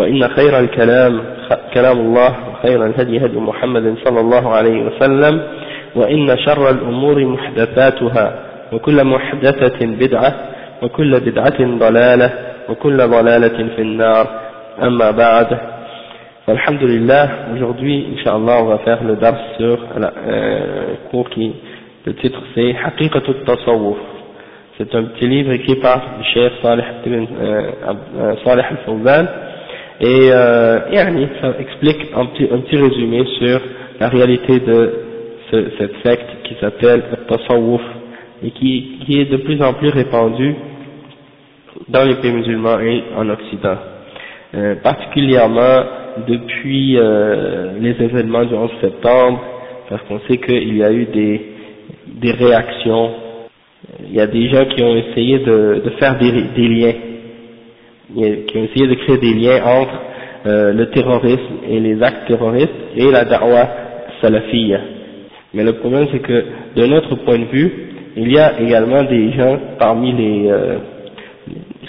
[0.00, 1.20] وإن خير الكلام
[1.74, 5.42] كلام الله وخير الهدي هدي محمد صلى الله عليه وسلم
[5.94, 8.34] وإن شر الأمور محدثاتها
[8.72, 10.34] وكل محدثة بدعة
[10.82, 12.30] وكل بدعة ضلالة
[12.68, 14.26] وكل ضلالة في النار.
[14.82, 15.58] أما بعد
[16.46, 21.52] فالحمد لله aujourd'hui Inch'Allah on va faire le dars sur euh, cours qui
[22.06, 23.96] le titre c'est حقيقة التصوف
[24.78, 29.26] c'est un petit livre écrit par le chef Salih, euh, Salih al-Fawzan.
[30.00, 30.80] Et euh,
[31.58, 33.60] explique un petit, un petit résumé sur
[34.00, 34.94] la réalité de
[35.50, 37.82] ce, cette secte qui s'appelle le Tasawwuf
[38.42, 40.54] et qui, qui est de plus en plus répandue
[41.88, 43.76] dans les pays musulmans et en Occident.
[44.54, 45.84] Euh, particulièrement
[46.26, 49.40] depuis euh, les événements du 11 septembre,
[49.88, 51.40] parce qu'on sait qu'il y a eu des,
[52.06, 53.10] des réactions,
[54.08, 56.92] il y a des gens qui ont essayé de, de faire des, des liens,
[58.14, 60.00] qui ont essayé de créer des liens entre
[60.46, 63.68] euh, le terrorisme et les actes terroristes et la da'wah
[64.20, 64.80] salafiyya.
[65.54, 66.44] Mais le problème c'est que
[66.76, 67.72] de notre point de vue,
[68.16, 70.78] il y a également des gens parmi les, euh,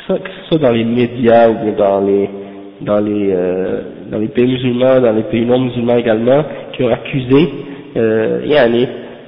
[0.07, 2.29] que ce soit dans les médias ou dans les
[2.81, 6.43] dans les euh, dans les pays musulmans, dans les pays non musulmans également,
[6.73, 7.49] qui ont accusé
[7.97, 8.87] euh, yani,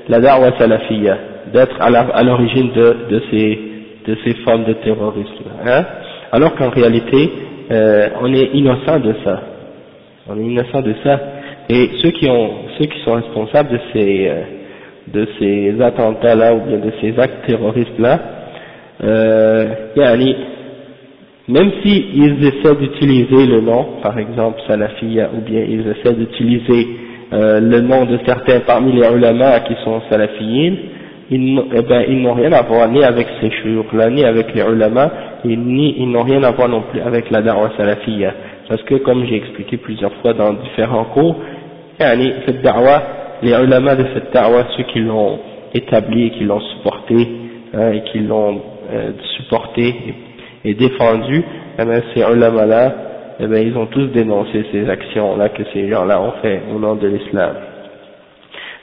[0.10, 1.18] la da'wah salafiyya
[1.54, 3.60] d'être à l'origine de, de ces
[4.08, 5.46] de ces formes de terrorisme.
[5.66, 5.86] Hein
[6.34, 7.30] alors qu'en réalité,
[7.72, 9.40] euh, on est innocent de ça.
[10.28, 11.20] On est innocent de ça.
[11.70, 12.50] Et ceux qui ont,
[12.80, 14.42] ceux qui sont responsables de ces, euh,
[15.14, 18.20] de ces attentats-là ou bien de ces actes terroristes-là,
[19.04, 19.66] euh,
[21.48, 26.88] même s'ils essaient d'utiliser le nom, par exemple salafiyya, ou bien ils essaient d'utiliser
[27.32, 30.74] euh, le nom de certains parmi les ulama qui sont salafiyin,
[31.30, 35.12] ils, eh ben, n'ont rien à voir ni avec ces chouyours-là, ni avec les ulama,
[35.46, 38.34] et ni ils n'ont rien à voir non plus avec la da'wah salafiyya.
[38.70, 41.36] Parce que comme j'ai expliqué plusieurs fois dans différents cours,
[42.00, 43.04] yani, cette da'wah,
[43.42, 45.40] les ulama de cette da'wah, ceux qui l'ont
[45.74, 47.28] établi, qui l'ont supporté,
[47.74, 48.62] hein, et qui l'ont
[48.92, 49.88] euh, supporté
[50.64, 51.44] et, et défendu,
[51.80, 52.94] eh ben, ces ulama-là,
[53.40, 56.96] eh ben, ils ont tous dénoncé ces actions-là que ces gens-là ont fait au nom
[56.96, 57.56] de l'islam.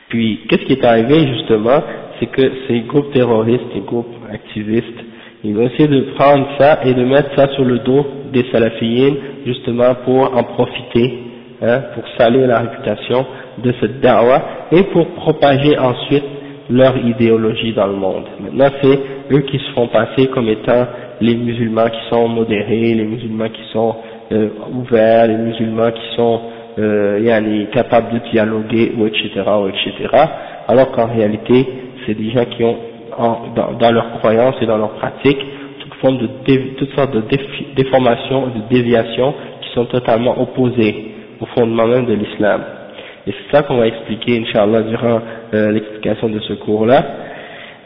[0.09, 1.81] Puis, qu'est-ce qui est arrivé justement?
[2.19, 5.05] C'est que ces groupes terroristes, ces groupes activistes,
[5.43, 9.17] ils vont essayer de prendre ça et de mettre ça sur le dos des salafiyines,
[9.47, 11.19] justement pour en profiter,
[11.63, 13.27] hein, pour salir la réputation
[13.59, 14.43] de cette da'wah
[14.73, 16.25] et pour propager ensuite
[16.71, 18.25] leur idéologie dans le monde.
[18.41, 18.99] Maintenant, c'est
[19.33, 20.87] eux qui se font passer comme étant
[21.21, 23.97] les musulmans qui sont modérés, les musulmans qui sont
[24.33, 26.41] euh, ouverts, les musulmans qui sont
[26.79, 29.31] euh, yani, capables de dialoguer, ou etc.,
[29.61, 30.09] ou etc.,
[30.69, 31.67] alors qu'en réalité,
[32.07, 32.77] c'est des gens qui ont
[33.55, 35.45] dans, dans leurs croyances et dans leurs pratiques
[35.81, 36.29] toute forme de
[36.79, 37.23] toutes sortes de
[37.77, 42.63] déformations et de déviations qui sont totalement opposées au fondement même de l'islam.
[43.27, 45.21] Et c'est ça qu'on va expliquer, Inch'Allah, durant
[45.55, 47.05] euh, l'explication de ce cours-là.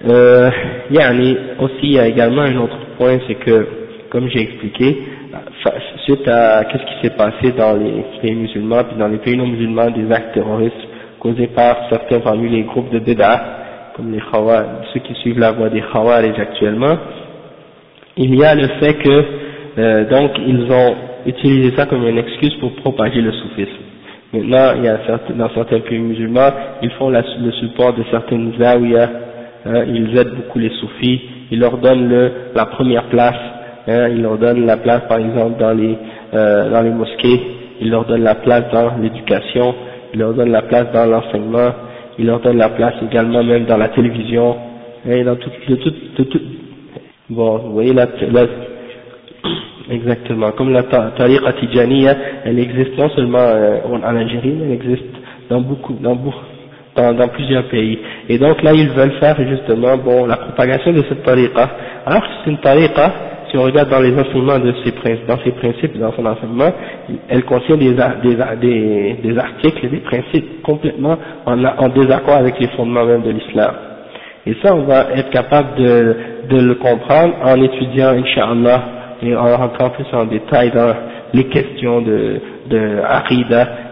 [0.09, 0.50] Euh,
[0.91, 3.67] yani, aussi, il y a également un autre point, c'est que,
[4.11, 4.97] comme j'ai expliqué,
[6.05, 9.47] suite à qu'est-ce qui s'est passé dans les pays musulmans, puis dans les pays non
[9.47, 10.75] musulmans, des actes terroristes
[11.19, 13.63] causés par certains parmi les groupes de Beda,
[13.96, 16.96] comme les Khawar, ceux qui suivent la voie des Khawarij actuellement,
[18.17, 19.25] il y a le fait que,
[19.79, 20.94] euh, donc, ils ont
[21.26, 23.82] utilisé ça comme une excuse pour propager le soufisme.
[24.32, 26.50] Maintenant, il y a certains, dans certains pays musulmans,
[26.82, 29.08] ils font le support de certaines zawiyas,
[29.64, 31.20] hein, ils aident beaucoup les soufis,
[31.50, 33.38] ils leur donnent le, la première place,
[33.87, 35.97] hein, ils leur donnent la place par exemple dans les,
[36.35, 37.40] euh, dans les mosquées,
[37.81, 39.75] ils leur donnent la place dans l'éducation,
[40.12, 41.70] ils leur donnent la place dans l'enseignement,
[42.19, 44.56] ils leur donnent la place également même dans la télévision,
[45.06, 46.40] et dans tout, de tout, de tout,
[47.31, 48.06] bon, vous voyez là
[49.90, 50.50] Exactement.
[50.52, 55.05] Comme la tariqa tijaniya, elle existe non seulement euh, en Algérie, mais elle existe
[55.50, 56.16] dans beaucoup, dans,
[56.96, 57.99] dans, dans plusieurs pays.
[58.28, 61.70] Et donc là, ils veulent faire justement, bon, la propagation de cette tariqa.
[62.06, 63.12] Alors c'est une tariqa,
[63.55, 66.73] si on regarde dans les enseignements de ces principes, dans ses principes, dans son enseignement,
[67.29, 71.17] elle contient des, articles et des principes complètement
[71.47, 73.73] en, désaccord avec les fondements même de l'islam.
[74.45, 76.17] Et ça, on va être capable de,
[76.51, 78.83] le comprendre en étudiant, Inch'Allah,
[79.23, 80.93] et en rentrant plus en détail dans
[81.33, 82.99] les questions de, de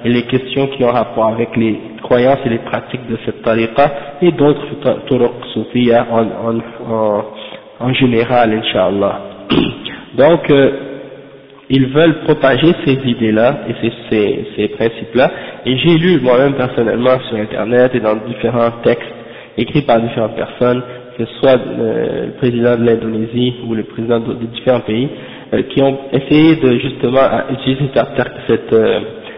[0.04, 3.92] et les questions qui ont rapport avec les croyances et les pratiques de cette tariqa
[4.22, 4.66] et d'autres
[5.06, 7.24] turuq soufia en, en, en,
[7.78, 9.31] en général, Inch'Allah.
[10.16, 10.70] Donc, euh,
[11.70, 15.30] ils veulent propager ces idées-là et ces, ces, ces principes-là.
[15.64, 19.08] Et j'ai lu moi-même personnellement sur Internet et dans différents textes
[19.56, 20.82] écrits par différentes personnes,
[21.16, 25.08] que ce soit euh, le président de l'Indonésie ou le président de, différents pays,
[25.54, 27.90] euh, qui ont essayé de justement utiliser
[28.48, 28.74] cet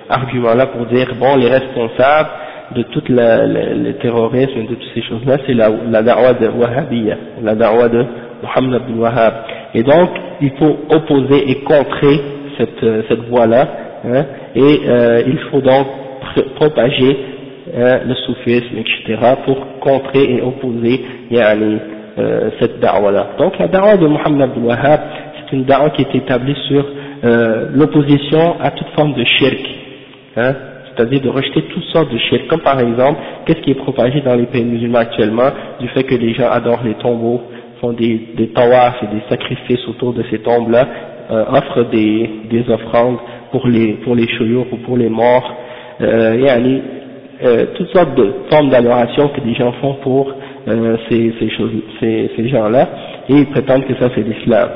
[0.08, 2.30] argument-là pour dire, bon, les responsables
[2.74, 7.54] de tout le terrorisme de toutes ces choses-là, c'est la, la da'wah de Wahhabiyya, la
[7.54, 8.04] da'wah de
[8.44, 9.34] Muhammad bin Wahhab.
[9.74, 10.10] Et donc,
[10.40, 12.20] il faut opposer et contrer
[12.58, 13.68] cette, euh, cette voie-là,
[14.04, 14.24] hein,
[14.54, 15.86] et euh, il faut donc
[16.56, 17.16] propager
[17.76, 23.30] hein, le soufisme, etc., pour contrer et opposer euh, cette da'wah-là.
[23.38, 25.00] Donc, la da'wah de Muhammad bin Wahhab,
[25.36, 26.84] c'est une da'wah qui est établie sur
[27.72, 29.60] l'opposition à toute forme de shirk,
[30.36, 30.52] hein,
[30.94, 34.34] c'est-à-dire de rejeter toutes sortes de shirk, comme par exemple, qu'est-ce qui est propagé dans
[34.34, 35.50] les pays musulmans actuellement,
[35.80, 37.40] du fait que les gens adorent les tombeaux,
[37.84, 40.86] font des, des tawafs et des sacrifices autour de ces tombes-là,
[41.30, 43.18] euh, offrent des, des offrandes
[43.50, 45.54] pour les, pour les ou pour les morts,
[46.00, 46.82] euh, et
[47.44, 50.32] euh, toutes sortes de formes d'adoration que des gens font pour
[50.68, 51.34] euh, ces,
[52.36, 52.88] ces, gens-là,
[53.28, 54.68] et ils prétendent que ça c'est l'islam.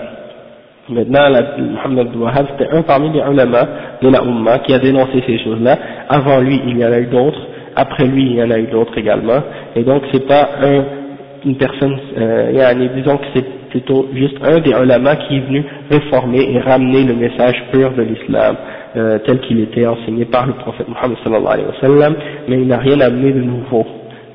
[0.91, 3.69] Maintenant, la, Muhammad Wahab, c'était un parmi les ulama
[4.03, 5.77] de la Ummah qui a dénoncé ces choses-là.
[6.09, 7.41] Avant lui, il y en a eu d'autres.
[7.77, 9.41] Après lui, il y en a eu d'autres également.
[9.77, 10.98] Et donc, c'est pas un,
[11.45, 16.53] une personne, euh, disons que c'est plutôt juste un des ulama qui est venu réformer
[16.53, 18.57] et ramener le message pur de l'islam,
[18.97, 22.15] euh, tel qu'il était enseigné par le prophète Muhammad sallallahu alayhi wa sallam,
[22.49, 23.87] mais il n'a rien amené de nouveau.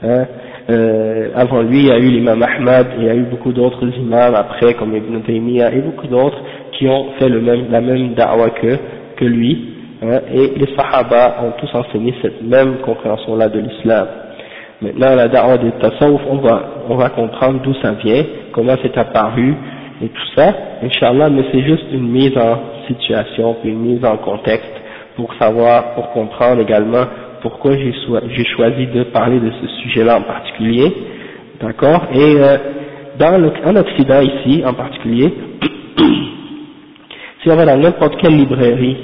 [0.03, 0.25] Hein.
[0.69, 3.85] Euh, avant lui, il y a eu l'imam Ahmad, il y a eu beaucoup d'autres
[3.97, 6.37] imams après, comme Ibn Taymiyyah, et beaucoup d'autres
[6.73, 8.77] qui ont fait le même, la même da'wah que,
[9.17, 14.07] que lui, hein, et les sahaba ont tous enseigné cette même compréhension-là de l'islam.
[14.83, 18.21] Maintenant, la da'wah tasawuf, on va, on va comprendre d'où ça vient,
[18.51, 19.55] comment c'est apparu,
[20.03, 20.53] et tout ça,
[20.83, 24.73] Inch'Allah, mais c'est juste une mise en situation, une mise en contexte,
[25.15, 27.05] pour savoir, pour comprendre également
[27.41, 30.91] pourquoi j'ai choisi de parler de ce sujet-là en particulier,
[31.61, 32.07] d'accord?
[32.13, 32.57] Et euh,
[33.17, 35.33] dans le, en Occident ici, en particulier,
[37.41, 38.97] si on va dans n'importe quelle librairie,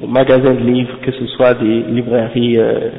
[0.00, 2.90] ou magasin de livres, que ce soit des librairies euh,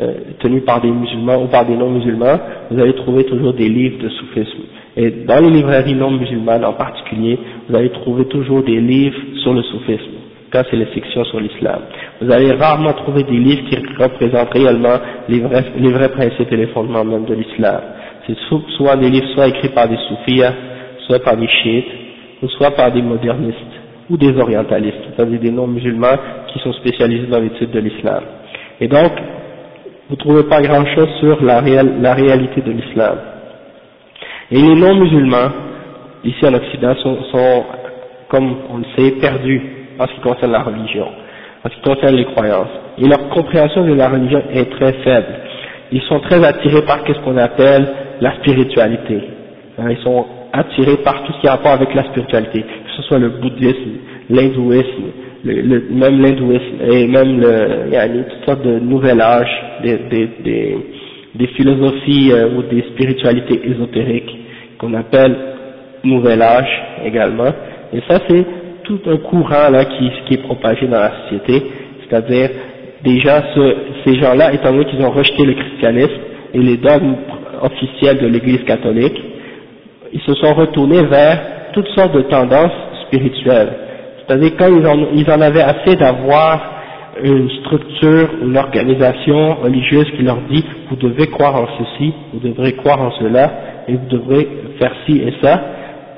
[0.00, 2.38] euh, tenues par des musulmans ou par des non-musulmans,
[2.70, 4.62] vous allez trouver toujours des livres de soufisme.
[4.96, 7.38] Et dans les librairies non musulmanes en particulier,
[7.68, 10.20] vous allez trouver toujours des livres sur le soufisme
[10.50, 11.80] cas c'est les sections sur l'islam.
[12.20, 14.98] Vous allez rarement trouver des livres qui représentent réellement
[15.28, 17.80] les vrais, les vrais principes et les fondements même de l'islam.
[18.26, 18.36] C'est
[18.76, 20.42] soit des livres soit écrits par des soufis,
[21.06, 21.86] soit par des chiites,
[22.42, 23.58] ou soit par des modernistes,
[24.08, 26.16] ou des orientalistes, c'est-à-dire des non-musulmans
[26.52, 28.22] qui sont spécialisés dans l'étude de l'islam.
[28.80, 29.12] Et donc,
[30.10, 33.16] vous ne trouvez pas grand-chose sur la, réalité de l'islam.
[34.50, 35.50] Et les non-musulmans,
[36.24, 37.64] ici en Occident, sont, sont,
[38.28, 39.62] comme on le sait, perdus
[40.00, 41.06] en ce qui concerne la religion,
[41.64, 42.70] en ce qui concerne les croyances.
[42.98, 45.32] Et leur compréhension de la religion est très faible.
[45.92, 47.88] Ils sont très attirés par ce qu'on appelle
[48.20, 49.22] la spiritualité.
[49.78, 53.02] Hein, ils sont attirés par tout ce qui a rapport avec la spiritualité, que ce
[53.02, 53.98] soit le bouddhisme,
[54.28, 55.04] l'hindouisme,
[55.44, 59.50] le, même l'hindouisme et même le, il y a toutes sortes de nouvel âge,
[59.82, 60.78] des, des, des,
[61.34, 64.36] des philosophies euh, ou des spiritualités ésotériques
[64.78, 65.36] qu'on appelle
[66.04, 66.70] nouvel âge
[67.04, 67.52] également.
[67.92, 68.44] Et ça c'est
[68.84, 71.66] tout un courant là qui, qui est propagé dans la société,
[72.02, 72.50] c'est-à-dire
[73.04, 76.20] déjà ce, ces gens-là, étant donné qu'ils ont rejeté le christianisme
[76.54, 77.16] et les dogmes
[77.62, 79.20] officiels de l'Église catholique,
[80.12, 81.40] ils se sont retournés vers
[81.72, 82.72] toutes sortes de tendances
[83.06, 83.89] spirituelles.
[84.30, 84.68] C'est-à-dire quand
[85.12, 86.60] ils en, avaient assez d'avoir
[87.20, 92.74] une structure, une organisation religieuse qui leur dit vous devez croire en ceci, vous devrez
[92.74, 93.50] croire en cela,
[93.88, 94.46] et vous devrez
[94.78, 95.60] faire ci et ça.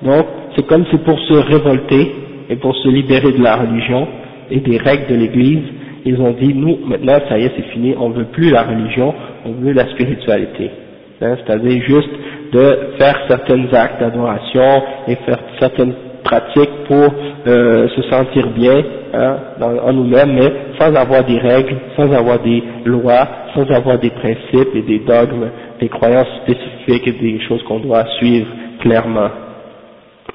[0.03, 2.15] Donc c'est comme si pour se révolter,
[2.51, 4.07] et pour se libérer de la religion
[4.51, 5.65] et des règles de l'Église,
[6.05, 9.15] ils ont dit, nous, maintenant, ça y est, c'est fini, on veut plus la religion,
[9.47, 10.71] on veut la spiritualité.
[11.23, 12.11] Hein, C'est-à-dire juste
[12.53, 17.15] de faire certains actes d'adoration et faire certaines pratique pour
[17.47, 18.83] euh, se sentir bien
[19.15, 24.11] hein, en nous-mêmes, mais sans avoir des règles, sans avoir des lois, sans avoir des
[24.11, 25.49] principes et des dogmes,
[25.81, 28.47] des croyances spécifiques et des choses qu'on doit suivre
[28.81, 29.31] clairement.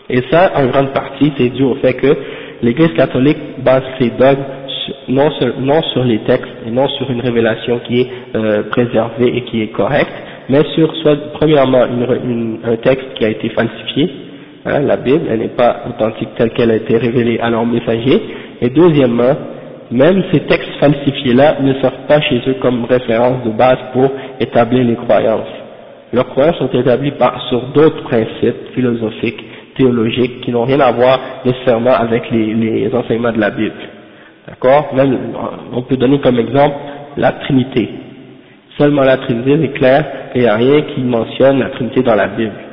[0.09, 2.15] Et ça, en grande partie, c'est dû au fait que
[2.61, 4.43] l'Église catholique base ses dogmes
[5.09, 5.29] non
[5.93, 9.67] sur, les textes et non sur une révélation qui est euh, préservée et qui est
[9.67, 10.11] correcte,
[10.49, 10.93] mais sur
[11.33, 14.09] premièrement un texte qui a été falsifié,
[14.67, 18.21] hein, la Bible, elle n'est pas authentique telle qu'elle a été révélée à leur messager,
[18.61, 19.35] et deuxièmement,
[19.91, 24.83] même ces textes falsifiés-là ne servent pas chez eux comme référence de base pour établir
[24.83, 25.47] les croyances.
[26.13, 27.13] Leurs croyances sont établies
[27.49, 29.43] sur d'autres principes philosophiques,
[29.77, 33.75] théologiques, qui n'ont rien à voir nécessairement avec les, enseignements de la Bible.
[34.47, 34.93] D'accord?
[34.95, 35.17] Même,
[35.73, 36.75] on peut donner comme exemple
[37.17, 37.89] la Trinité.
[38.77, 42.27] Seulement la Trinité, c'est clair qu'il n'y a rien qui mentionne la Trinité dans la
[42.27, 42.66] Bible.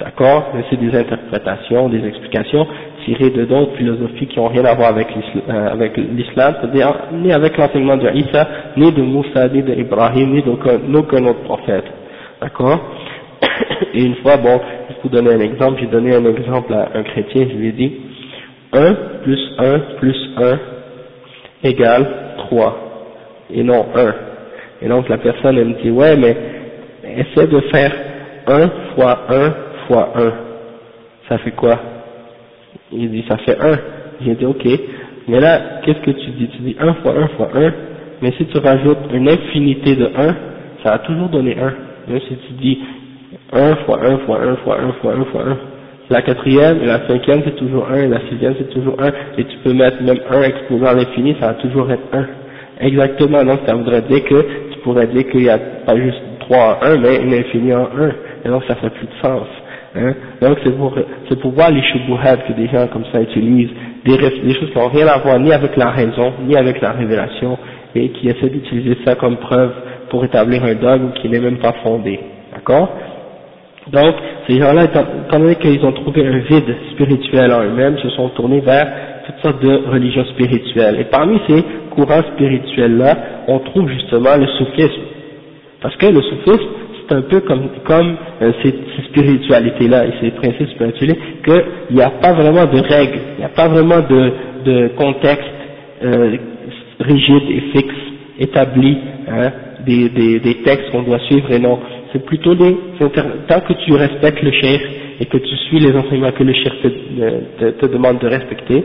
[0.00, 0.50] D'accord?
[0.54, 2.66] Mais c'est des interprétations, des explications
[3.04, 7.56] tirées de d'autres philosophies qui n'ont rien à voir avec l'islam, euh, c'est-à-dire ni avec
[7.56, 11.84] l'enseignement de Isa, ni de Moussa, ni d'Ibrahim, ni d'aucun autre prophète.
[12.40, 12.80] D'accord?
[13.94, 16.88] Et une fois, bon, je vais vous donner un exemple, j'ai donné un exemple à
[16.94, 17.92] un chrétien, je lui ai dit
[18.72, 20.58] 1 plus 1 plus 1
[21.64, 22.06] égale
[22.38, 22.76] 3,
[23.54, 24.14] et non 1.
[24.82, 26.36] Et donc la personne elle me dit, ouais, mais
[27.04, 27.92] essaie de faire
[28.46, 29.54] 1 fois 1
[29.88, 30.32] fois 1.
[31.28, 31.78] Ça fait quoi?
[32.92, 33.78] Il dit, ça fait 1.
[34.24, 34.66] J'ai dit, ok.
[35.28, 36.48] Mais là, qu'est-ce que tu dis?
[36.48, 37.72] Tu dis 1 fois 1 fois 1,
[38.22, 40.36] mais si tu rajoutes une infinité de 1,
[40.82, 41.74] ça va toujours donner 1.
[42.08, 42.78] Mais si tu dis
[43.52, 45.56] 1 fois 1 fois 1 fois 1 fois 1 fois 1,
[46.10, 49.06] la quatrième et la cinquième c'est toujours 1, et la sixième c'est toujours 1,
[49.38, 52.26] et tu peux mettre même 1 exposé à l'infini, ça va toujours être 1.
[52.80, 56.80] Exactement, donc ça voudrait dire que tu pourrais dire qu'il n'y a pas juste 3
[56.82, 58.12] en 1, mais une infinie en 1,
[58.44, 59.46] et donc ça fait plus de sens.
[59.94, 60.14] Hein.
[60.40, 60.94] Donc c'est pour,
[61.28, 63.70] c'est pour voir les shubuhat que des gens comme ça utilisent,
[64.04, 66.92] des, des choses qui n'ont rien à voir ni avec la raison, ni avec la
[66.92, 67.58] révélation,
[67.94, 69.72] et qui essaient d'utiliser ça comme preuve
[70.08, 72.18] pour établir un dogme qui n'est même pas fondé.
[72.54, 72.88] D'accord?
[73.90, 74.14] Donc,
[74.48, 78.60] ces gens-là, étant, donné qu'ils ont trouvé un vide spirituel en eux-mêmes, se sont tournés
[78.60, 78.86] vers
[79.26, 81.00] toutes sortes de religions spirituelles.
[81.00, 83.16] Et parmi ces courants spirituels-là,
[83.48, 85.02] on trouve justement le soufisme.
[85.80, 86.68] Parce que le soufisme,
[87.12, 88.74] un peu comme, comme euh, ces,
[89.10, 93.48] spiritualités-là et ces principes spirituels, qu'il n'y a pas vraiment de règles, il n'y a
[93.48, 94.32] pas vraiment de,
[94.64, 95.50] de contexte
[96.04, 96.36] euh,
[97.00, 97.94] rigide et fixe,
[98.38, 98.96] établi,
[99.28, 99.50] hein,
[99.86, 101.50] des, des, textes qu'on doit suivre.
[101.52, 101.78] Et non
[102.12, 102.76] c'est plutôt des,
[103.48, 104.80] tant que tu respectes le cher
[105.20, 108.84] et que tu suis les enseignements que le cher te, te, demande de respecter,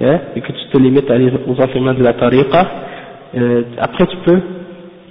[0.00, 1.10] hein, et que tu te limites
[1.46, 2.70] aux enseignements de la tariqa,
[3.36, 4.40] euh, après tu peux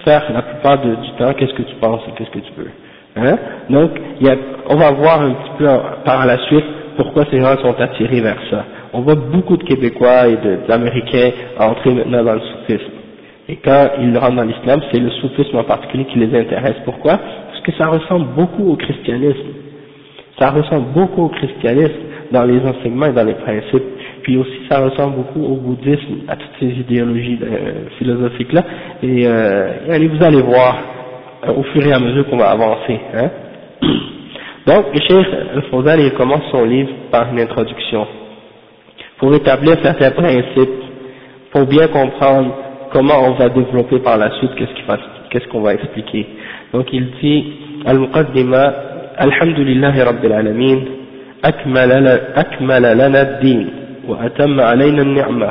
[0.08, 2.72] la plupart du temps qu'est-ce que tu penses et qu'est-ce que tu veux.
[3.16, 3.38] Hein?
[3.70, 3.92] Donc,
[4.70, 5.68] on va voir un petit peu
[6.06, 6.66] par la suite
[6.98, 8.66] pourquoi ces gens sont attirés vers ça.
[8.94, 10.38] On voit beaucoup de Québécois et
[10.68, 12.92] d'Américains entrer maintenant dans le soufisme.
[13.50, 16.76] Et quand ils rentrent dans l'islam, c'est le soufisme en particulier qui les intéresse.
[16.86, 17.20] Pourquoi?
[17.64, 19.50] Que ça ressemble beaucoup au christianisme.
[20.40, 22.00] Ça ressemble beaucoup au christianisme
[22.32, 23.84] dans les enseignements et dans les principes.
[24.26, 28.64] Puis aussi, ça ressemble beaucoup au bouddhisme, à toutes ces idéologies euh, philosophiques-là.
[29.02, 30.79] Et, euh, allez, vous allez voir
[31.49, 33.00] euh, au fur et à mesure qu'on va avancer.
[33.14, 33.31] Hein.
[34.67, 38.07] Donc, le Cheikh Al-Fawzan, il commence son livre par une introduction.
[39.19, 40.71] Pour établir certains principes,
[41.50, 42.55] pour bien comprendre
[42.93, 44.50] comment on va développer par la suite,
[45.31, 46.26] qu'est-ce qu'on va expliquer.
[46.73, 47.45] Donc il dit
[47.88, 48.64] المقدمة
[49.21, 50.85] الحمد لله رب العالمين
[51.45, 53.71] أكمل, أكمل لنا الدين
[54.08, 55.50] وأتم علينا النعمة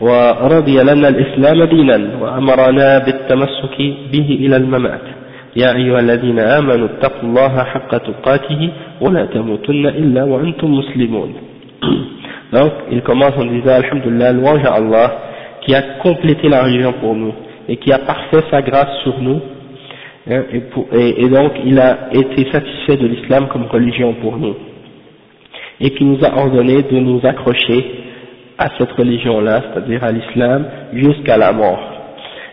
[0.00, 3.76] ورضي لنا الإسلام دينا وأمرنا بالتمسك
[4.12, 5.04] به إلى الممات
[5.56, 11.32] يا أيها الذين آمنوا اتقوا الله حق تقاته ولا تموتن إلا وأنتم مسلمون
[12.52, 15.10] Donc, il commence en disant Alhamdulillah, louange à Allah,
[15.62, 17.32] qui a complété la religion pour nous,
[17.68, 19.40] et qui a parfait sa grâce sur nous,
[20.26, 20.42] Hein,
[20.92, 24.54] et, donc il a été satisfait de l'islam comme religion pour nous
[25.81, 27.85] et qui nous a ordonné de nous accrocher
[28.57, 31.79] à cette religion-là, c'est-à-dire à, l'islam, jusqu'à la mort.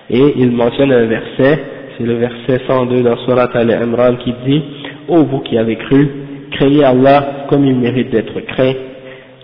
[0.09, 1.65] Et il mentionne un verset,
[1.99, 6.09] c'est le verset 102 dans Surat Al-Imran qui dit « Ô vous qui avez cru,
[6.53, 8.73] craignez Allah comme il mérite d'être craint,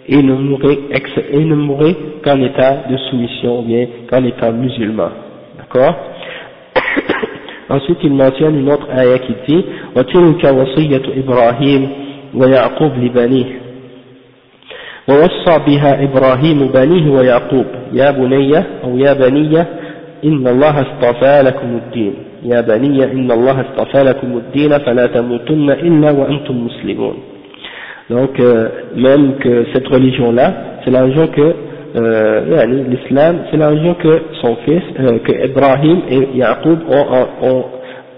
[0.08, 0.78] et ne mourrez,
[1.32, 5.96] et ne mourrez qu'en état de soumission, ou bien qu'en état musulman. » D'accord
[7.68, 9.64] Ensuite, il mentionne une autre ayah qui dit
[9.96, 11.88] وتلك وصية إبراهيم
[12.34, 13.44] ويعقوب لبنيه
[15.09, 19.57] ووصى بها إبراهيم بنيه ويعقوب يا بني أو يا بني
[20.25, 26.11] إن الله اصطفى لكم الدين يا بني إن الله اصطفى لكم الدين فلا تموتن إلا
[26.11, 27.17] وأنتم مسلمون
[28.09, 31.53] Donc, euh, même que cette religion-là, c'est la religion que,
[31.97, 37.65] euh, l'islam, c'est la religion que son fils, euh, que Ibrahim et Yaqub ont, ont,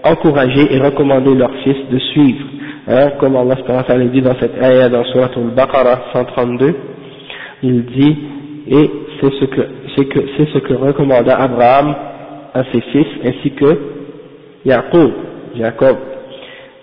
[0.04, 2.46] encouragé et recommandé leur fils de suivre.
[2.88, 3.56] Hein, comme Allah
[4.12, 6.74] dit dans cette ayah dans Surah Al-Baqarah 132,
[7.62, 8.16] il dit,
[8.68, 8.90] et
[9.20, 9.60] c'est ce que,
[9.96, 11.94] c'est que, c'est ce que recommanda Abraham
[12.54, 13.78] à ses fils ainsi que
[14.64, 15.10] Yaqub,
[15.56, 15.96] Jacob.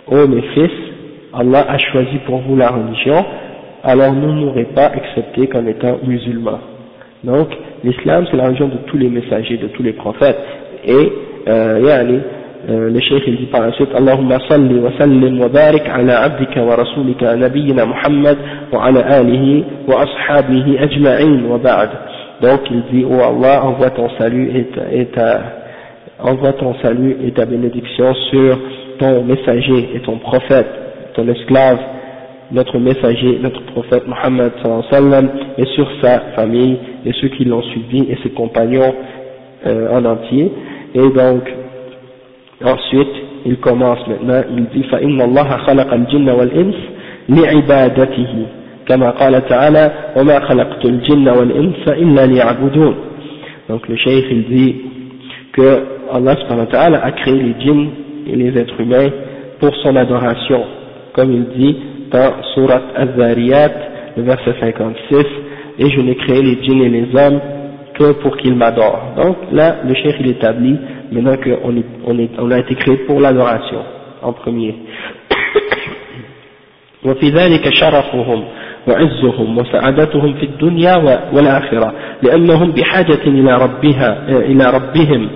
[0.09, 0.71] Oh mes fils,
[1.33, 3.25] Allah a choisi pour vous la religion,
[3.83, 6.59] alors nous n'aurez pas accepté qu'en étant musulmans.
[7.23, 7.49] Donc,
[7.83, 10.37] l'islam c'est la religion de tous les messagers, de tous les prophètes.
[10.85, 11.11] Et,
[11.47, 12.19] euh,
[12.69, 16.23] euh, le cheikh il dit par la suite Allahumma salli wa sallim wa barik ala
[16.23, 18.37] abdika wa rasulika nabiyyina Muhammad
[18.71, 21.89] wa ala alihi wa ashabihi ajma'in wa ba'd.
[22.41, 24.51] Donc il dit oh Allah envoie ton salut
[24.91, 25.41] et ta,
[26.19, 28.59] envoie ton salut et ta bénédiction sur
[28.99, 30.67] ton messager et ton prophète
[31.17, 31.79] ton esclave,
[32.51, 34.51] notre messager, notre prophète Mohammed
[35.57, 38.93] et sur sa famille et ceux qui l'ont suivi et ses compagnons
[39.65, 40.51] euh, en entier.
[40.93, 41.43] Et donc,
[42.63, 46.75] ensuite, il commence maintenant, il dit فَإِنَّ اللَّهَ خَلَقَ الْجِنَّ وَالْإِنسِ
[47.29, 48.45] لِعِبَادَتِهِ
[48.87, 52.95] كما قال تعالى وما خلقت الجن والإنس إلا ليعبدون
[53.69, 54.75] donc le cheikh il dit
[55.51, 55.83] que
[56.13, 57.89] Allah subhanahu wa ta'ala a créé les djinns
[58.27, 59.09] et les êtres humains
[59.59, 60.63] pour son adoration
[61.13, 61.75] comme il dit
[62.11, 63.71] dans Surat Az-Zariyat,
[64.15, 65.17] le verset 56,
[65.79, 67.39] et je n'ai créé les djinns et les hommes
[67.95, 69.13] que pour qu'ils m'adorent.
[69.17, 70.77] Donc là, le chef il établit
[71.11, 73.83] maintenant qu'on est, on est, on a été créé pour l'adoration,
[74.21, 74.75] en premier.
[77.05, 78.43] وفي ذلك شرفهم
[78.87, 80.95] وعزهم وسعادتهم في الدنيا
[81.33, 85.29] والآخرة لأنهم بحاجة إلى ربها إلى ربهم.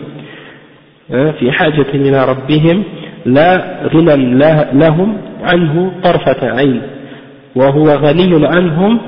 [1.39, 2.83] في حاجة إلى ربهم
[3.25, 4.15] لا غنى
[4.73, 6.81] لهم عنه طرفة عين
[7.55, 8.99] وهو غني عنهم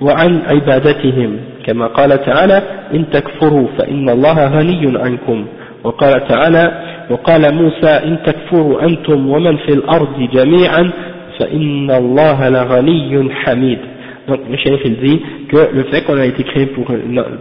[0.00, 1.36] وعن عبادتهم.
[1.66, 2.62] كما قال تعالى
[2.94, 5.46] إن تكفروا فإن الله غني عنكم.
[5.85, 6.71] وقال تعالى
[7.09, 10.91] وقال موسى إن تكفروا أنتم ومن في الأرض جميعا
[11.39, 13.79] فإن الله لغني حميد
[14.27, 16.85] Donc le chef il dit que le fait qu'on a été créé pour,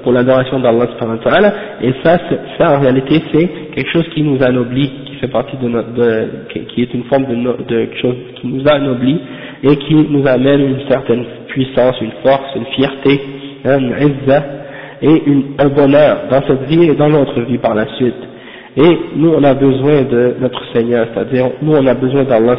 [0.02, 0.86] pour l'adoration d'Allah
[1.82, 2.18] et ça,
[2.56, 6.28] ça en réalité c'est quelque chose qui nous anoblit, qui fait partie de notre, de,
[6.68, 9.20] qui est une forme de, de quelque chose qui nous anoblit
[9.62, 13.20] et qui nous amène une certaine puissance, une force, une fierté,
[13.66, 14.42] hein, une izza
[15.02, 18.14] et une, un bonheur dans cette vie et dans notre vie par la suite.
[18.77, 22.57] Et nous on a besoin de notre Seigneur, c'est-à-dire nous on a besoin d'Allah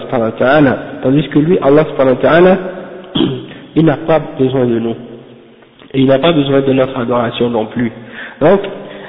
[1.03, 1.85] tandis que lui, Allah
[3.77, 4.95] il n'a pas besoin de nous.
[5.93, 7.93] Et il n'a pas besoin de notre adoration non plus.
[8.41, 8.61] Donc,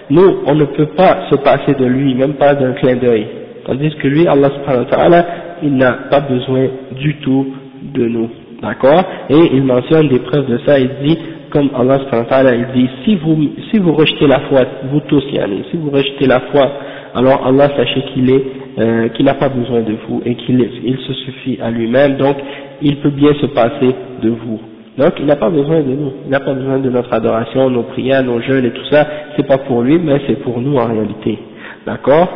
[0.09, 3.27] nous, on ne peut pas se passer de lui, même pas d'un clin d'œil.
[3.65, 5.25] Tandis que lui, Allah subhanahu wa ta'ala,
[5.63, 7.47] il n'a pas besoin du tout
[7.81, 8.29] de nous.
[8.61, 9.03] D'accord?
[9.29, 11.17] Et il mentionne des preuves de ça, il dit,
[11.49, 13.37] comme Allah subhanahu wa ta'ala, il dit, si vous,
[13.69, 16.71] si vous rejetez la foi, vous tous, yani, si vous rejetez la foi,
[17.14, 18.44] alors Allah sachez qu'il est,
[18.78, 22.16] euh, qu'il n'a pas besoin de vous et qu'il il se suffit à lui-même.
[22.16, 22.36] Donc,
[22.82, 24.60] il peut bien se passer de vous.
[24.98, 27.84] Donc il n'a pas besoin de nous, il n'a pas besoin de notre adoration, nos
[27.84, 30.84] prières, nos jeûnes et tout ça, c'est pas pour lui, mais c'est pour nous en
[30.84, 31.38] réalité.
[31.86, 32.28] D'accord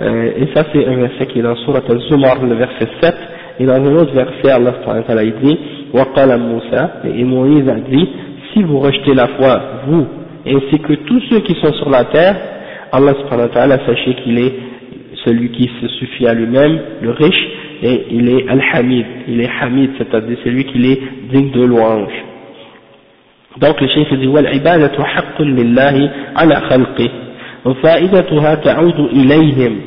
[0.00, 3.14] euh, Et ça c'est un verset qui est dans Surat al-Zumar, le verset 7,
[3.58, 5.58] et dans un autre verset, Allah il dit,
[5.92, 8.08] وَقَالَ Moussa, et Moïse a dit,
[8.52, 10.06] si vous rejetez la foi, vous,
[10.46, 12.36] ainsi que tous ceux qui sont sur la terre,
[12.91, 13.13] Allah
[13.85, 14.53] sachez qu'il est
[15.25, 17.47] celui qui se suffit à lui-même, le riche,
[17.83, 22.11] et il est Al-Hamid, il est Hamid, c'est-à-dire c'est lui qui est digne de louange.
[23.57, 27.09] Donc le chef dit والعبادة حق لله على خلقه
[27.65, 29.81] وفائدتها تعود إليهم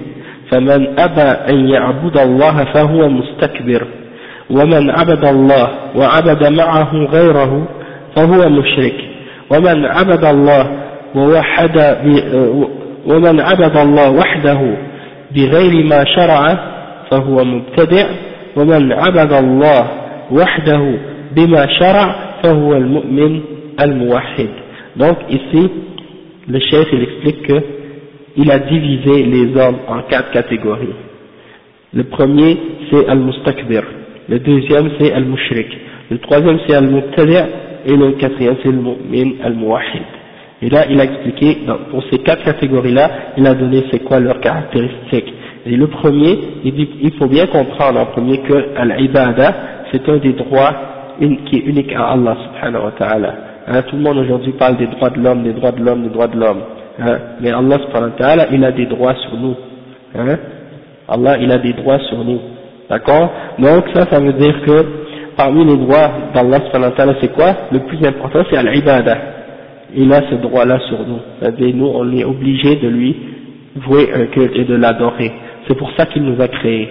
[0.50, 3.86] فمن أبى أن يعبد الله فهو مستكبر
[4.50, 7.68] ومن عبد الله وعبد معه غيره
[8.16, 8.94] فهو مشرك
[9.50, 10.70] ومن عبد الله
[11.14, 11.78] ووحد
[13.07, 14.59] ومن عبد الله وحده
[15.35, 16.41] بغير ما شرع
[17.11, 18.05] فهو مبتدع
[18.55, 19.87] ومن عبد الله
[20.31, 20.83] وحده
[21.35, 23.41] بما شرع فهو المؤمن
[23.81, 24.49] الموحد
[24.99, 25.63] donc ici
[26.49, 27.57] le chef il explique que
[28.35, 30.95] il a divisé les hommes en quatre catégories
[31.93, 32.57] le premier
[32.89, 33.83] c'est al-mustakbir
[34.29, 35.67] le deuxième c'est al-mushrik
[36.11, 37.45] le troisième c'est al-mubtadi'
[37.85, 40.03] et le quatrième c'est le mu'min al-muwahid
[40.62, 41.58] et là il a expliqué
[41.90, 46.38] pour ces quatre catégories là il a donné c'est quoi leurs caractéristiques et le premier,
[46.64, 48.54] il, dit, il faut bien comprendre en premier que
[48.98, 49.54] l'ibada,
[49.92, 50.72] c'est un des droits
[51.20, 53.34] qui est unique à Allah subhanahu wa ta'ala.
[53.68, 56.08] Hein, tout le monde aujourd'hui parle des droits de l'homme, des droits de l'homme, des
[56.08, 56.62] droits de l'homme.
[56.98, 59.54] Hein, mais Allah subhanahu wa ta'ala, il a des droits sur nous.
[60.16, 60.36] Hein,
[61.08, 62.40] Allah, il a des droits sur nous.
[62.90, 63.30] D'accord?
[63.60, 64.84] Donc ça, ça veut dire que
[65.36, 66.58] parmi les droits d'Allah
[67.20, 67.54] c'est quoi?
[67.70, 69.16] Le plus important c'est al-ibadah.
[69.94, 71.20] Il a ce droit-là sur nous.
[71.38, 73.16] C'est-à-dire nous on est obligé de lui
[73.76, 75.32] vouer un culte et de l'adorer.
[75.66, 76.88] C'est pour ça qu'il nous a créés,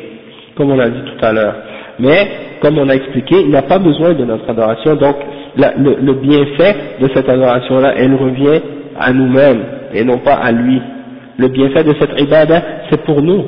[0.56, 1.56] comme on a dit tout à l'heure.
[2.00, 2.30] Mais,
[2.62, 5.18] comme on a expliqué, il n'a pas besoin de notre adoration, donc
[5.58, 8.62] le, le, bienfait de cette adoration-là, elle revient
[9.00, 10.82] à nous-mêmes et non pas à lui.
[11.38, 13.46] Le bienfait de cette ibadah, c'est pour nous.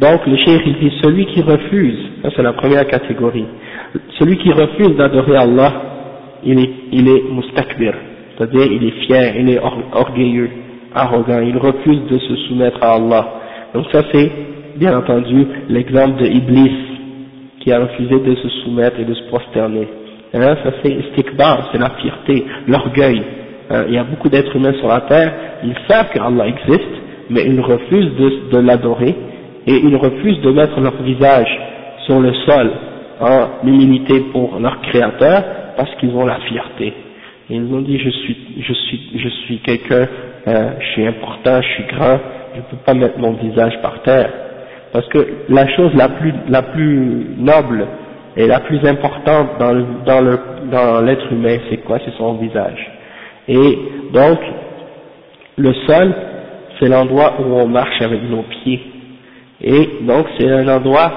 [0.00, 3.46] Donc le cheikh il dit celui qui refuse, ça c'est la première catégorie,
[4.18, 5.72] celui qui refuse d'adorer Allah,
[6.44, 7.94] il est, il est mustakbir,
[8.36, 9.60] c'est-à-dire il est fier, il est
[9.92, 10.50] orgueilleux,
[10.94, 13.26] arrogant, il refuse de se soumettre à Allah.
[13.74, 14.30] Donc ça c'est
[14.76, 16.72] bien entendu l'exemple de Iblis
[17.60, 19.88] qui a refusé de se soumettre et de se prosterner.
[20.34, 23.22] Hein, ça c'est istikbar, c'est la fierté, l'orgueil.
[23.70, 25.32] Hein, il y a beaucoup d'êtres humains sur la terre,
[25.64, 26.94] ils savent qu'Allah existe,
[27.30, 28.14] mais ils refusent
[28.50, 29.14] de, l'adorer
[29.66, 31.60] et ils refusent de mettre leur visage
[32.06, 32.70] sur le sol
[33.20, 35.42] en humilité pour leur créateur
[35.76, 36.92] parce qu'ils ont la fierté.
[37.50, 40.06] Et ils ont dit je suis, je suis, je suis quelqu'un,
[40.48, 42.18] euh, je suis important, je suis grand,
[42.54, 44.30] je ne peux pas mettre mon visage par terre.
[44.92, 47.86] Parce que la chose la plus, la plus noble
[48.36, 50.38] et la plus importante dans le, dans le,
[50.70, 51.98] dans l'être humain, c'est quoi?
[52.04, 52.90] C'est son visage.
[53.48, 53.78] Et
[54.12, 54.38] donc,
[55.56, 56.14] le sol,
[56.78, 58.80] c'est l'endroit où on marche avec nos pieds.
[59.60, 61.12] Et donc c'est un endroit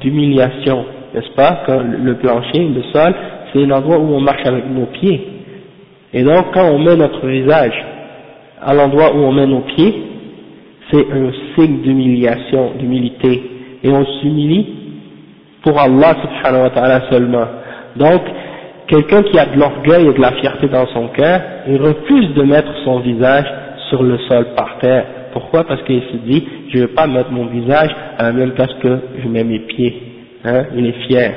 [0.00, 1.62] d'humiliation, n'est-ce pas?
[1.66, 3.14] Quand le plancher, le sol,
[3.52, 5.35] c'est un endroit où on marche avec nos pieds.
[6.16, 7.74] Et donc quand on met notre visage
[8.60, 9.94] à l'endroit où on met nos pieds,
[10.90, 13.42] c'est un signe d'humiliation, d'humilité.
[13.84, 14.66] Et on s'humilie
[15.62, 17.46] pour Allah subhanahu wa ta'ala seulement.
[17.96, 18.22] Donc,
[18.88, 22.42] quelqu'un qui a de l'orgueil et de la fierté dans son cœur, il refuse de
[22.42, 23.46] mettre son visage
[23.90, 25.04] sur le sol par terre
[25.36, 25.64] pourquoi?
[25.64, 28.72] Parce qu'il se dit, je ne veux pas mettre mon visage à la même place
[28.82, 30.02] que je mets mes pieds.
[30.46, 31.34] Hein il est fier.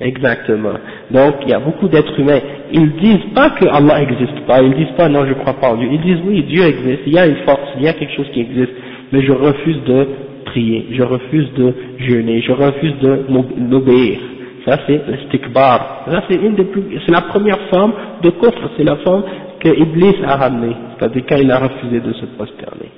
[0.00, 0.74] Exactement.
[1.10, 2.40] Donc, il y a beaucoup d'êtres humains.
[2.72, 4.62] Ils disent pas que Allah n'existe pas.
[4.62, 5.88] Ils disent pas non, je crois pas en Dieu.
[5.90, 7.00] Ils disent oui, Dieu existe.
[7.06, 8.72] Il y a une force, il y a quelque chose qui existe.
[9.10, 10.08] Mais je refuse de
[10.44, 10.86] prier.
[10.92, 12.40] Je refuse de jeûner.
[12.42, 13.24] Je refuse de
[13.70, 14.18] l'obéir.
[14.64, 16.04] Ça, c'est le stikbar.
[16.06, 18.70] Ça, c'est une des plus, c'est la première forme de coffre.
[18.76, 19.24] C'est la forme
[19.60, 22.90] que Iblis a ramené, c'est-à-dire quand il a refusé de se prosterner.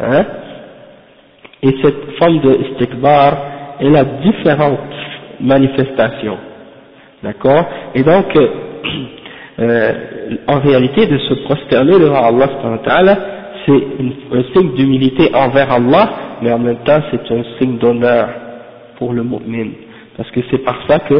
[0.00, 0.24] Hein?
[1.62, 3.36] Et cette forme de istikbar,
[3.80, 4.78] elle a différentes
[5.40, 6.38] manifestations.
[7.22, 7.64] D'accord?
[7.94, 8.48] Et donc, euh,
[9.60, 9.92] euh,
[10.46, 12.48] en réalité, de se prosterner devant Allah,
[13.66, 13.72] c'est
[14.32, 16.10] un signe d'humilité envers Allah,
[16.42, 18.28] mais en même temps, c'est un signe d'honneur
[18.98, 19.70] pour le mu'min.
[20.16, 21.14] Parce que c'est par ça que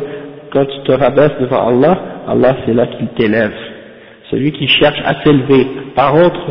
[0.53, 1.99] quand tu te rabaisses devant Allah,
[2.29, 3.53] Allah c'est là qu'il t'élève
[4.31, 6.47] celui qui cherche à s'élever par autre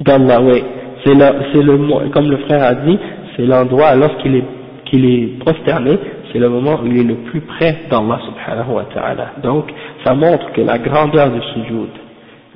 [0.00, 0.62] d'Allah, oui,
[1.04, 2.98] c'est le, comme le frère a dit,
[3.36, 4.44] c'est l'endroit lorsqu'il est,
[4.88, 5.98] qu'il est prosterné,
[6.32, 9.32] c'est le moment où il est le plus près d'Allah subhanahu wa ta'ala.
[9.42, 9.72] Donc,
[10.04, 11.88] ça montre que la grandeur du sujoud,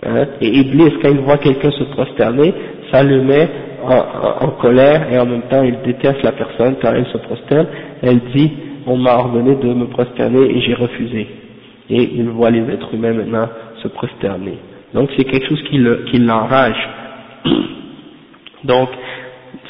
[0.05, 2.53] hein, et Iblis, quand il voit quelqu'un se prosterner,
[2.91, 3.49] ça le met
[3.85, 7.67] en, colère et en même temps il déteste la personne quand elle se prosterne,
[8.03, 8.53] elle dit,
[8.87, 11.27] on m'a ordonné de me prosterner et j'ai refusé
[11.91, 13.49] et il voit les êtres humains maintenant
[13.83, 14.59] se prosterner.
[14.95, 16.89] Donc c'est quelque chose qui l'enrage.
[18.65, 18.91] Donc,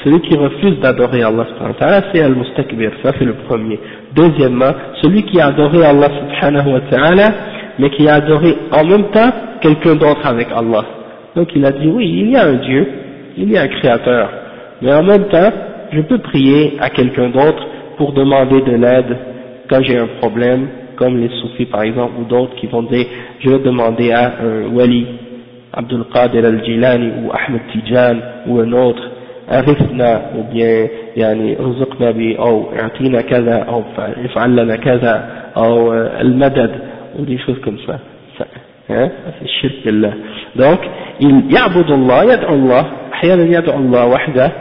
[0.03, 3.79] celui qui refuse d'adorer Allah subhanahu c'est al-mustakbir, ça c'est le premier.
[4.15, 7.33] Deuxièmement, celui qui a adoré Allah subhanahu wa ta'ala,
[7.79, 10.83] mais qui a adoré en même temps quelqu'un d'autre avec Allah.
[11.35, 12.87] Donc il a dit oui, il y a un Dieu,
[13.37, 14.29] il y a un créateur,
[14.81, 15.51] mais en même temps,
[15.91, 17.65] je peux prier à quelqu'un d'autre
[17.97, 19.17] pour demander de l'aide
[19.69, 23.05] quand j'ai un problème, comme les soufis par exemple, ou d'autres qui vont dire,
[23.39, 25.05] je vais demander à un wali,
[25.71, 29.01] Abdul Qadir al-Jilani ou Ahmed Tijan ou un autre,
[29.48, 33.82] عرفنا ou bien يعني ارزقنا ب او اعطينا كذا او
[34.24, 35.14] افعل لنا كذا
[35.56, 36.70] او المدد
[37.18, 37.96] ou des choses comme ça
[38.90, 39.08] hein
[39.38, 40.12] c'est shirk billah
[40.56, 40.80] donc
[41.20, 44.52] il يعبد الله يدعو الله احيانا يدعو الله وحده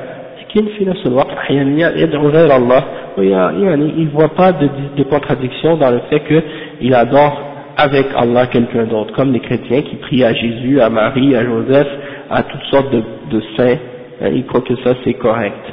[0.41, 2.83] لكن في نفس الوقت احيانا يدعو غير الله
[3.19, 7.41] il ne voit pas de, de contradiction dans le fait qu'il adore
[7.77, 11.87] avec Allah quelqu'un d'autre, comme les chrétiens qui prient à Jésus, à Marie, à Joseph,
[12.29, 13.77] à toutes sortes de, de saints,
[14.21, 15.63] hein, ils croient que ça c'est correct.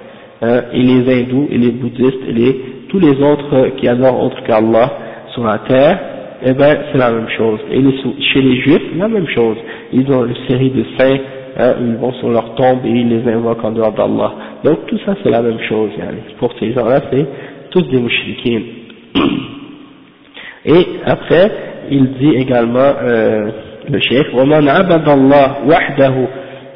[0.43, 4.43] Hein, et les hindous, et les bouddhistes, et les, tous les autres qui adorent autre
[4.45, 4.93] qu'Allah
[5.33, 5.99] sur la terre,
[6.43, 7.61] eh ben c'est la même chose.
[7.71, 7.95] Et les,
[8.33, 9.57] chez les juifs, la même chose.
[9.93, 11.19] Ils ont une série de saints,
[11.59, 14.33] hein, ils vont sur leur tombe et ils les invoquent en dehors d'Allah.
[14.65, 15.91] Donc tout ça c'est la même chose,
[16.39, 17.27] pour ces gens-là c'est
[17.71, 18.63] tous des mouchriquins.
[20.67, 21.51] Et après,
[21.91, 23.51] il dit également, euh,
[23.91, 26.15] le chef, وَمَنْ عَبَدَ اللَّهُ وَحْدَهُ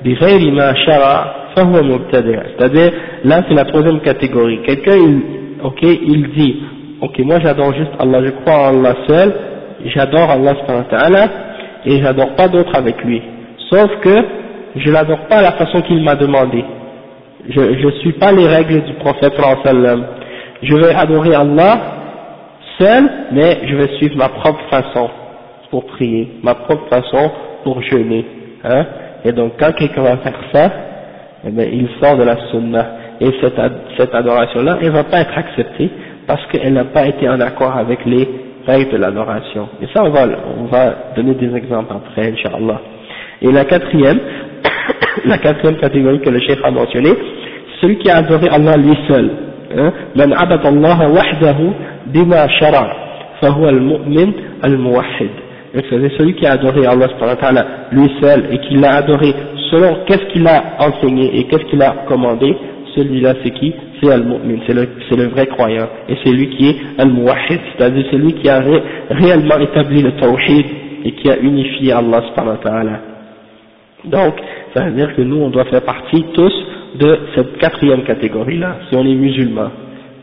[0.04, 2.92] بِغَيْرِ مَا شَرَعَ فَهُوَ مُبْتَدِعٌ C'est-à-dire,
[3.24, 4.60] là c'est la troisième catégorie.
[4.62, 5.20] Quelqu'un, il,
[5.62, 6.56] ok, il dit,
[7.00, 9.34] ok, moi j'adore juste Allah, je crois en Allah seul,
[9.86, 11.28] j'adore Allah subhanahu wa ta'ala,
[11.86, 13.22] et j'adore pas d'autre avec lui.
[13.70, 14.24] Sauf que
[14.76, 16.64] je l'adore pas à la façon qu'il m'a demandé.
[17.48, 20.04] Je ne suis pas les règles du prophète sallam.
[20.62, 21.78] Je vais adorer Allah
[22.78, 25.08] seul, mais je vais suivre ma propre façon
[25.70, 27.30] pour prier, ma propre façon
[27.64, 28.24] pour jeûner.
[28.64, 28.86] Hein.
[29.24, 30.70] Et donc quand quelqu'un va faire ça,
[31.46, 32.86] eh bien, il sort de la sunna.
[33.20, 33.60] Et cette,
[33.96, 35.90] cette adoration-là, elle ne va pas être acceptée
[36.26, 38.28] parce qu'elle n'a pas été en accord avec les
[38.66, 39.68] règles de l'adoration.
[39.82, 40.26] Et ça, on va,
[40.58, 42.80] on va donner des exemples après, Inch'Allah.
[43.42, 44.18] Et la quatrième,
[45.24, 47.10] la quatrième catégorie que le chef a mentionné,
[47.80, 49.30] celui qui a adoré Allah lui seul.
[50.16, 51.56] من عبد الله وحده
[52.06, 52.96] بما شرع
[53.40, 54.32] فهو المؤمن
[54.64, 55.28] الموحد
[55.74, 57.06] c'est celui qui a adoré Allah
[57.92, 59.34] lui seul et qui l'a adoré
[59.73, 62.55] selon qu'est-ce qu'il a enseigné et qu'est-ce qu'il a commandé,
[62.95, 63.73] celui-là c'est qui?
[63.99, 64.73] C'est Al-Mu'min, c'est
[65.17, 65.87] le, vrai croyant.
[66.07, 68.61] Et c'est lui qui est Al-Muwahid, c'est-à-dire celui qui a
[69.09, 70.65] réellement établi le Tawhid
[71.05, 72.99] et qui a unifié Allah subhanahu wa ta'ala.
[74.05, 74.35] Donc,
[74.75, 76.53] ça veut dire que nous, on doit faire partie tous
[76.95, 79.71] de cette quatrième catégorie-là, si on est musulman.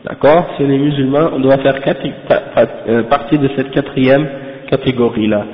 [0.05, 0.53] D'accord?
[0.55, 1.79] Si on est musulman, on doit faire
[2.87, 4.27] euh, partie de cette quatrième
[4.69, 5.45] catégorie-là.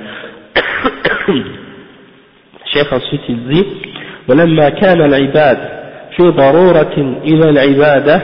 [2.72, 3.66] Cheikh ensuite il dit
[4.28, 5.58] ولما كان العباد
[6.16, 8.22] في ضرورة إلى العبادة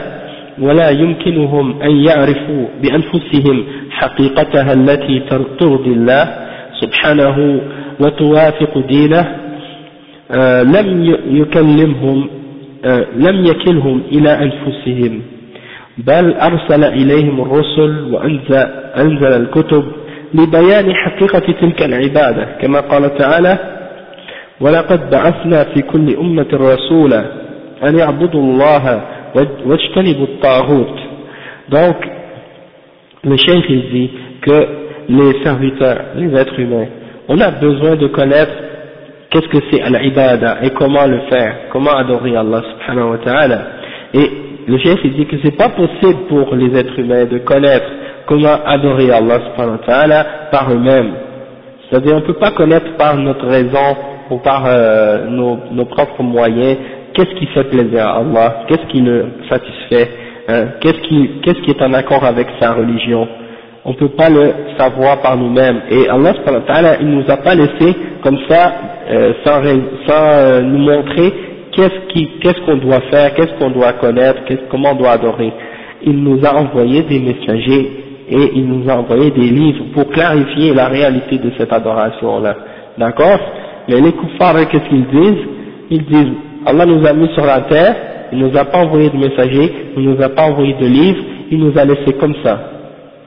[0.59, 5.19] ولا يمكنهم أن يعرفوا بأنفسهم حقيقتها التي
[5.59, 6.23] ترضي الله
[6.81, 7.61] سبحانه
[7.99, 9.35] وتوافق دينه
[10.31, 12.29] آه، لم يكلمهم
[12.85, 15.21] آه، لم يكلهم إلى أنفسهم
[15.97, 19.83] بل أرسل إليهم الرسل وأنزل الكتب
[20.33, 23.74] لبيان حقيقة تلك العبادة كما قال تعالى
[24.60, 27.24] ولقد بعثنا في كل أمة رسولا
[27.88, 29.02] أن يعبدوا الله
[29.66, 30.98] واجتنبوا الطاغوت
[31.70, 31.96] donc
[33.22, 34.10] le cheikh il dit
[34.42, 34.66] que
[35.08, 36.86] les serviteurs, les êtres humains,
[37.28, 38.52] on a besoin de connaître
[39.30, 43.60] qu'est-ce que c'est al-ibada et comment le faire, comment adorer Allah subhanahu wa ta'ala.
[44.14, 44.30] Et
[44.66, 47.86] le chef il dit que c'est pas possible pour les êtres humains de connaître
[48.26, 51.12] comment adorer Allah subhanahu wa ta'ala par eux-mêmes.
[51.88, 53.96] C'est-à-dire on ne peut pas connaître par notre raison
[54.29, 56.77] ou par euh, nos, propres moyens
[57.13, 60.09] qu'est-ce qui fait plaisir à Allah, qu'est-ce qui le satisfait,
[60.47, 63.27] hein, qu'est-ce qui, qu'est-ce qui est en accord avec sa religion?
[63.85, 65.81] On ne peut pas le savoir par nous-mêmes.
[65.91, 66.33] Et Allah
[67.01, 68.73] il nous a pas laissé comme ça,
[69.11, 69.61] euh, sans,
[70.07, 71.31] sans euh, nous montrer
[71.71, 75.53] qu'est-ce qui, qu'est-ce qu'on doit faire, qu'est-ce qu'on doit connaître, comment on doit adorer.
[76.03, 77.91] Il nous a envoyé des messagers
[78.27, 82.55] et il nous a envoyé des livres pour clarifier la réalité de cette adoration-là.
[82.97, 83.39] D'accord?
[83.87, 85.45] Mais les koufars, qu'est-ce qu'ils disent?
[85.91, 86.33] Ils disent,
[86.65, 87.95] Allah nous a mis sur la terre,
[88.31, 91.59] il nous a pas envoyé de messagers, il nous a pas envoyé de livres, il
[91.59, 92.71] nous a laissé comme ça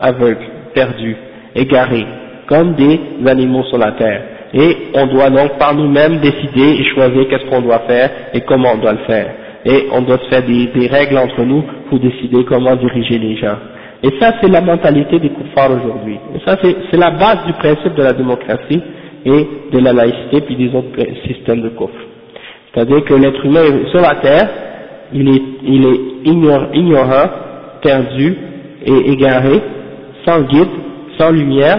[0.00, 1.16] aveugles, perdus,
[1.54, 2.06] égarés,
[2.46, 4.22] comme des animaux sur la terre.
[4.54, 8.72] Et on doit donc par nous-mêmes décider et choisir qu'est-ce qu'on doit faire et comment
[8.74, 9.34] on doit le faire.
[9.64, 13.36] Et on doit se faire des, des règles entre nous pour décider comment diriger les
[13.36, 13.56] gens.
[14.02, 16.18] Et ça, c'est la mentalité des koufars aujourd'hui.
[16.34, 18.80] Et ça, c'est la base du principe de la démocratie
[19.24, 20.88] et de la laïcité puis des autres
[21.26, 21.94] systèmes de coffre.
[22.72, 24.48] C'est-à-dire que l'être humain sur la terre,
[25.12, 27.28] il est, il est ignorant,
[27.82, 28.36] perdu
[28.84, 29.60] et égaré,
[30.26, 30.68] sans guide,
[31.18, 31.78] sans lumière,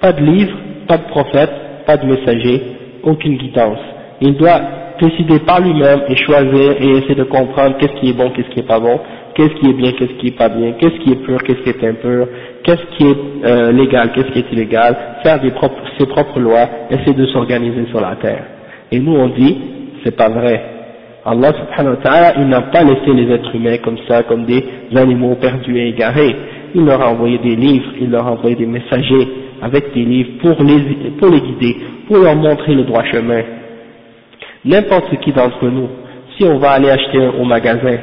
[0.00, 0.56] pas de livre,
[0.88, 1.50] pas de prophète,
[1.86, 2.62] pas de messager,
[3.02, 3.78] aucune guidance.
[4.20, 4.60] Il doit
[5.00, 8.60] décider par lui-même et choisir et essayer de comprendre qu'est-ce qui est bon, qu'est-ce qui
[8.60, 8.98] est pas bon,
[9.34, 11.68] qu'est-ce qui est bien, qu'est-ce qui est pas bien, qu'est-ce qui est pur, qu'est-ce qui
[11.68, 12.26] est impur,
[12.66, 16.68] qu'est-ce qui est euh, légal, qu'est-ce qui est illégal, faire des propres, ses propres lois,
[16.90, 18.44] essayer de s'organiser sur la terre.
[18.92, 19.56] Et nous on dit,
[20.04, 20.62] c'est pas vrai.
[21.24, 24.62] Allah subhanahu wa ta'ala, il n'a pas laissé les êtres humains comme ça, comme des
[24.94, 26.36] animaux perdus et égarés
[26.76, 29.28] il leur a envoyé des livres, il leur a envoyé des messagers
[29.62, 31.76] avec des livres pour les, pour les guider,
[32.06, 33.42] pour leur montrer le droit chemin.
[34.64, 35.88] N'importe qui d'entre nous,
[36.36, 37.96] si on va aller acheter au magasin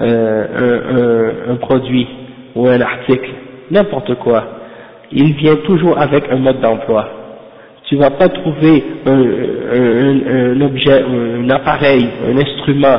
[0.00, 2.06] euh, un, un, produit
[2.54, 3.30] ou un article,
[3.70, 4.44] n'importe quoi,
[5.12, 7.08] il vient toujours avec un mode d'emploi.
[7.84, 12.98] Tu vas pas trouver un, objet, un appareil, un instrument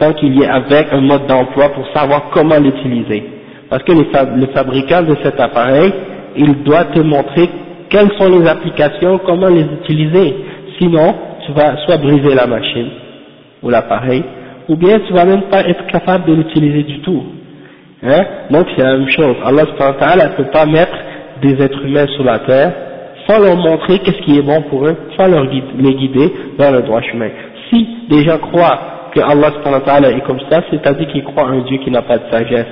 [0.00, 3.22] sans qu'il y ait avec un mode d'emploi pour savoir comment l'utiliser.
[3.70, 5.92] Parce que le fabricant de cet appareil,
[6.36, 7.48] il doit te montrer
[7.88, 10.34] quelles sont les applications, comment les utiliser.
[10.78, 11.14] Sinon,
[11.46, 12.88] tu vas soit briser la machine
[13.62, 14.22] ou l'appareil,
[14.68, 17.24] ou bien tu vas même pas être capable de l'utiliser du tout.
[18.02, 18.24] Hein?
[18.50, 19.36] Donc c'est la même chose.
[19.44, 20.96] Allah ne peut pas mettre
[21.42, 22.72] des êtres humains sur la terre
[23.28, 26.82] sans leur montrer qu'est-ce qui est bon pour eux, sans leur les guider dans le
[26.82, 27.28] droit chemin.
[27.70, 29.50] Si des gens croient que Allah
[30.10, 32.66] est comme ça, c'est-à-dire qu'ils croient en un Dieu qui n'a pas de sagesse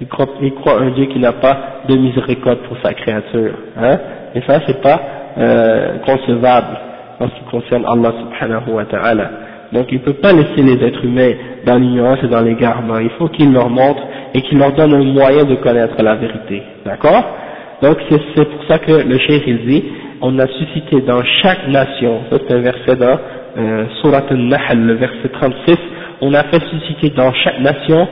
[0.00, 3.98] il croit, il croit un Dieu qui n'a pas de miséricorde pour sa créature, hein,
[4.34, 5.00] et ça c'est pas
[5.38, 6.78] euh, concevable
[7.20, 9.30] en ce qui concerne Allah subhanahu wa ta'ala.
[9.72, 11.32] Donc il ne peut pas laisser les êtres humains
[11.64, 14.02] dans l'ignorance et dans l'égarement, il faut qu'il leur montre
[14.36, 17.24] et qu'il leur donne un moyen de connaître la vérité, d'accord?
[17.82, 19.84] Donc c'est pour ça que le cheikh dit,
[20.20, 23.18] on a suscité dans chaque nation, ça c'est un verset dans
[23.58, 25.76] euh, Surat al-Nahl, le verset 36,
[26.20, 28.06] on a fait susciter dans chaque nation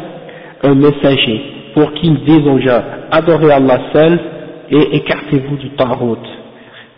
[0.63, 1.43] un messager
[1.75, 4.19] pour qu'il dise aux gens, adorez Allah seul
[4.71, 6.17] et écartez-vous du Tarot.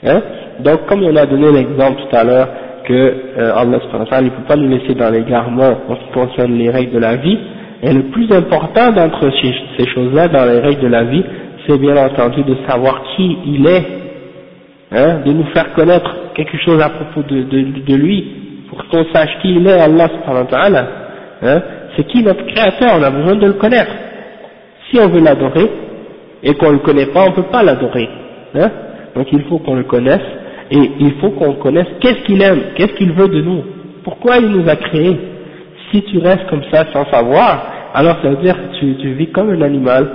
[0.04, 0.22] Hein?
[0.60, 2.48] Donc comme on a donné l'exemple tout à l'heure
[2.84, 3.78] que euh, Allah
[4.22, 7.16] ne peut pas nous laisser dans l'égarement en ce qui concerne les règles de la
[7.16, 7.38] vie,
[7.82, 9.30] et le plus important d'entre
[9.76, 11.22] ces choses-là dans les règles de la vie,
[11.66, 13.84] c'est bien entendu de savoir qui il est,
[14.92, 18.24] hein, de nous faire connaître quelque chose à propos de, lui,
[18.68, 20.08] pour qu'on sache qui il est, Allah
[21.42, 21.62] hein,
[21.96, 23.92] c'est qui notre créateur, on a besoin de le connaître.
[24.90, 25.70] Si on veut l'adorer,
[26.42, 28.08] et qu'on ne le connaît pas, on ne peut pas l'adorer.
[28.54, 28.70] Hein,
[29.14, 30.20] donc il faut qu'on le connaisse,
[30.70, 33.62] et il faut qu'on connaisse qu'est-ce qu'il aime, qu'est-ce qu'il veut de nous,
[34.02, 35.18] pourquoi il nous a créés?
[35.92, 39.29] Si tu restes comme ça sans savoir, alors ça veut dire que tu, tu vis
[39.29, 40.09] comme un animal,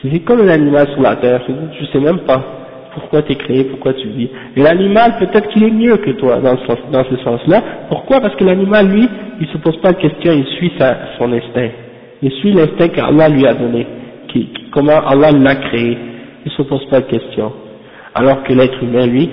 [0.00, 2.42] tu vis comme un animal sur la terre, tu sais même pas
[2.94, 4.28] pourquoi tu es créé, pourquoi tu vis.
[4.56, 7.62] L'animal, peut-être qu'il est mieux que toi dans ce, dans ce sens-là.
[7.88, 8.20] Pourquoi?
[8.20, 9.08] Parce que l'animal, lui,
[9.40, 11.70] il se pose pas de questions, il suit sa, son instinct.
[12.22, 13.86] Il suit l'instinct qu'Allah lui a donné,
[14.28, 15.98] qui, comment Allah l'a créé.
[16.44, 17.52] Il se pose pas de questions.
[18.14, 19.28] Alors que l'être humain, lui,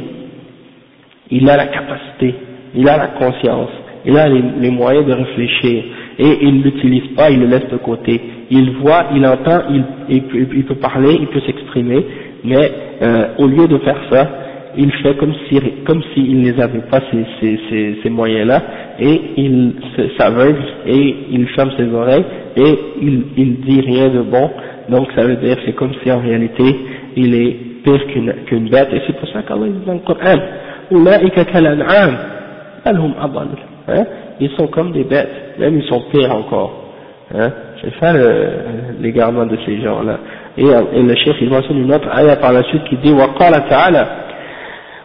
[1.31, 2.33] il a la capacité,
[2.75, 3.69] il a la conscience,
[4.05, 5.83] il a les, moyens de réfléchir,
[6.17, 8.19] et il ne l'utilise pas, il le laisse de côté.
[8.49, 12.05] Il voit, il entend, il, il peut parler, il peut s'exprimer,
[12.43, 14.27] mais euh, au lieu de faire ça,
[14.77, 18.61] il fait comme si comme s'il ne les avait pas ces, ces, ces, ces moyens-là,
[18.99, 19.73] et il
[20.17, 24.49] s'aveugle et il ferme ses oreilles et il, il dit rien de bon.
[24.89, 26.63] Donc ça veut dire c'est comme si en réalité
[27.15, 28.89] il est pire qu'une qu'une bête.
[28.93, 30.37] Et c'est pour ça qu'Allah dit dans le Coran,
[33.88, 34.04] hein?
[34.40, 36.84] ils sont comme des bêtes, même ils sont pires encore.
[37.34, 37.50] Hein?
[37.82, 38.12] C'est ça
[39.00, 40.18] l'égarement de ces gens-là.
[40.56, 43.68] Et, et le chef il mentionne une autre ayah par la suite qui dit وقال
[43.68, 44.06] تعالى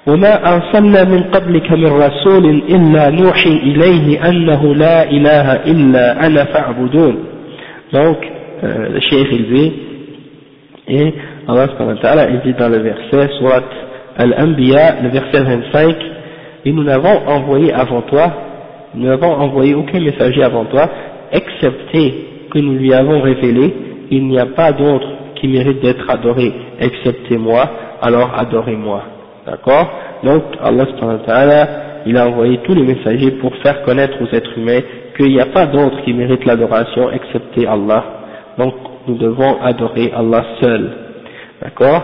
[0.07, 7.15] وما أرسلنا من قبلك من رسول إلا نوحي إليه أنه لا إله إلا أنا فاعبدون
[7.91, 8.17] donc
[8.63, 9.73] euh, le chef il dit
[10.87, 11.13] et
[11.47, 13.63] Allah subhanahu wa ta'ala il dit dans le verset surat
[14.17, 15.95] Al-Anbiya le verset 25
[16.65, 18.31] et nous n'avons envoyé avant toi
[18.96, 20.88] nous n'avons envoyé aucun messager avant toi
[21.32, 23.74] excepté que nous lui avons révélé,
[24.10, 27.68] il n'y a pas d'autre qui mérite d'être adoré excepté moi,
[28.00, 29.02] alors adorez-moi.
[29.46, 29.90] D'accord?
[30.22, 30.86] Donc Allah
[32.06, 34.80] il a envoyé tous les messagers pour faire connaître aux êtres humains
[35.16, 38.04] qu'il n'y a pas d'autre qui mérite l'adoration excepté Allah.
[38.58, 38.74] Donc
[39.08, 40.90] nous devons adorer Allah seul.
[41.62, 42.02] D'accord?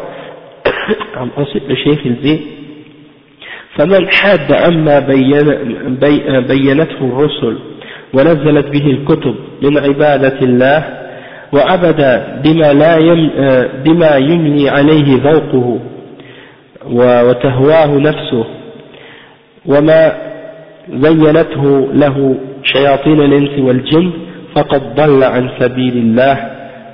[1.36, 2.40] Ensuite le chef il dit
[3.76, 4.52] فمن حاد
[6.48, 7.58] بينته الرسل
[8.14, 10.84] ونزلت به الكتب من عبادة الله
[11.52, 13.30] وعبد بما, لا يم
[13.84, 15.78] بما يملي عليه ذوقه
[16.90, 18.44] وتهواه نفسه
[19.66, 20.12] وما
[20.94, 24.10] زينته له شياطين الإنس والجن
[24.54, 26.50] فقد ضل عن سبيل الله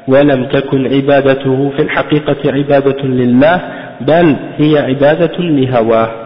[0.08, 3.60] ولم تكن عبادته في الحقيقة عبادة لله
[4.00, 6.25] بل هي عبادة لهواه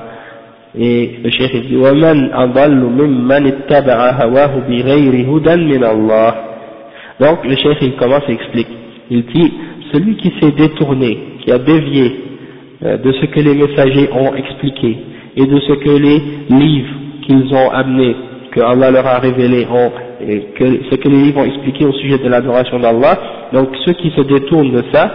[0.77, 6.33] Et le cheikh dit وَمَنْ أَضَلُّ مِمَّنِ اتَّبَعَ هَوَاهُ بِغَيْرِ هُدًى مِنَ اللَّهِ
[7.21, 8.67] Donc le cheikh il commence et explique.
[9.09, 9.53] Il dit
[9.93, 12.19] celui qui s'est détourné, qui a dévié
[12.83, 14.97] euh, de ce que les messagers ont expliqué
[15.37, 18.15] et de ce que les livres qu'ils ont amenés,
[18.51, 21.93] que Allah leur a révélé, ont, et que, ce que les livres ont expliqué au
[21.93, 23.17] sujet de l'adoration d'Allah,
[23.53, 25.11] donc ceux qui se détournent de ça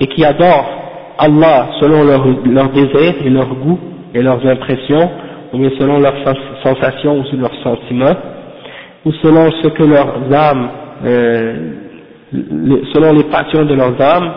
[0.00, 0.68] et qui adorent
[1.18, 3.78] Allah selon leur, leur désir et leur goût,
[4.13, 5.09] et leurs impressions,
[5.53, 6.17] ou bien selon leurs
[6.63, 8.15] sensations ou leurs sentiments,
[9.05, 10.69] ou selon ce que leurs âmes,
[11.05, 11.53] euh,
[12.93, 14.31] selon les passions de leurs âmes,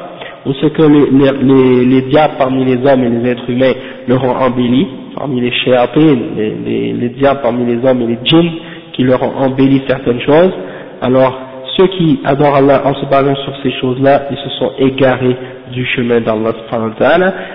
[0.47, 3.73] ou ce que les, les, les, diables parmi les hommes et les êtres humains
[4.09, 8.51] leur ont embelli, parmi les shéatines, les, les, diables parmi les hommes et les djinns,
[8.93, 10.53] qui leur ont embelli certaines choses,
[11.01, 15.37] alors ceux qui adorent Allah en se basant sur ces choses-là, ils se sont égarés
[15.73, 16.53] du chemin d'Allah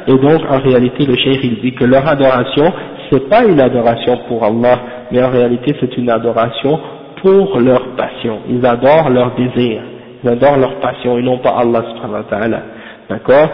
[0.08, 2.74] et donc en réalité le cheikh il dit que leur adoration
[3.12, 4.80] c'est pas une adoration pour Allah
[5.12, 6.80] mais en réalité c'est une adoration
[7.22, 8.40] pour leur passion.
[8.50, 9.82] Ils adorent leur désir.
[10.24, 12.56] Ils adorent leur passion et non pas Allah subhanahu
[13.10, 13.50] d'accord?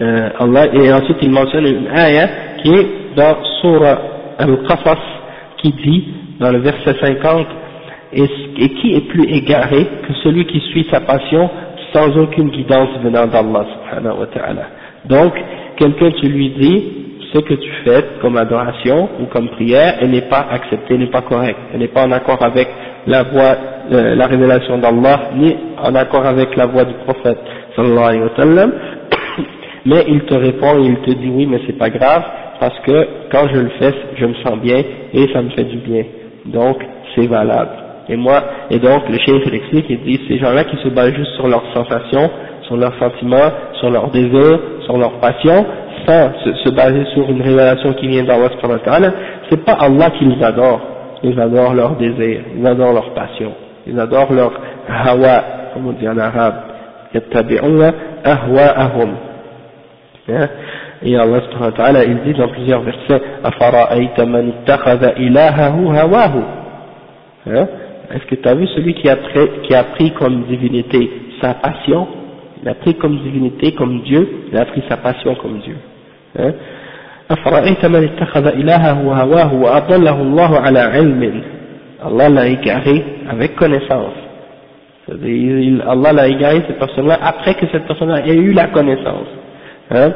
[0.00, 2.28] Euh, Allah et ensuite il mentionne une ayah
[2.62, 2.86] qui est
[3.16, 3.98] dans Surah
[4.38, 4.98] Al-Qasas
[5.58, 6.04] qui dit
[6.40, 7.46] dans le verset 50
[8.14, 11.50] et, qui est plus égaré que celui qui suit sa passion
[11.92, 14.66] sans aucune guidance venant d'Allah subhanahu wa ta'ala.
[15.06, 15.32] Donc,
[15.76, 16.84] quelqu'un tu lui dis,
[17.32, 21.22] ce que tu fais comme adoration ou comme prière, elle n'est pas acceptée, n'est pas
[21.22, 22.68] correcte, elle n'est pas en accord avec
[23.06, 23.56] la voix,
[23.92, 27.38] euh, la révélation d'Allah, ni en accord avec la voix du prophète
[27.76, 28.72] sallallahu alayhi wa sallam,
[29.86, 32.22] mais il te répond et il te dit oui mais c'est pas grave,
[32.60, 35.78] parce que quand je le fais, je me sens bien et ça me fait du
[35.78, 36.04] bien.
[36.46, 36.76] Donc,
[37.14, 37.83] c'est valable.
[38.08, 41.14] Et moi, et donc, le chef il explique, il dit, ces gens-là qui se basent
[41.14, 42.30] juste sur leurs sensations,
[42.62, 43.50] sur leurs sentiments,
[43.80, 45.64] sur leurs désirs, sur leurs passions,
[46.06, 46.32] sans
[46.64, 48.50] se, baser sur une révélation qui vient d'Allah
[49.50, 50.80] c'est pas Allah qui les adore.
[51.22, 53.52] Ils adorent leurs désirs, ils adorent leurs passions,
[53.86, 54.52] ils adorent leur
[54.88, 56.54] hawa, comme on dit en arabe.
[60.26, 60.48] Hein?
[61.02, 63.22] Et Allah subhanahu wa ta'ala, il dit dans plusieurs versets,
[64.26, 64.52] man
[65.18, 66.42] ilahahu hawahu.
[68.12, 72.06] Est-ce que tu as vu celui qui a, pris, comme divinité sa passion?
[72.62, 75.76] Il a pris comme divinité, comme Dieu, il a pris sa passion comme Dieu.
[76.38, 76.52] Hein?
[77.88, 78.08] man
[78.58, 81.40] ilahahu hawahu wa adallahu Allah ala ilmin?
[82.02, 84.12] Allah l'a égaré avec connaissance.
[85.08, 89.28] Allah l'a égaré cette personne-là après que cette personne-là ait eu la connaissance.
[89.90, 90.12] Hein?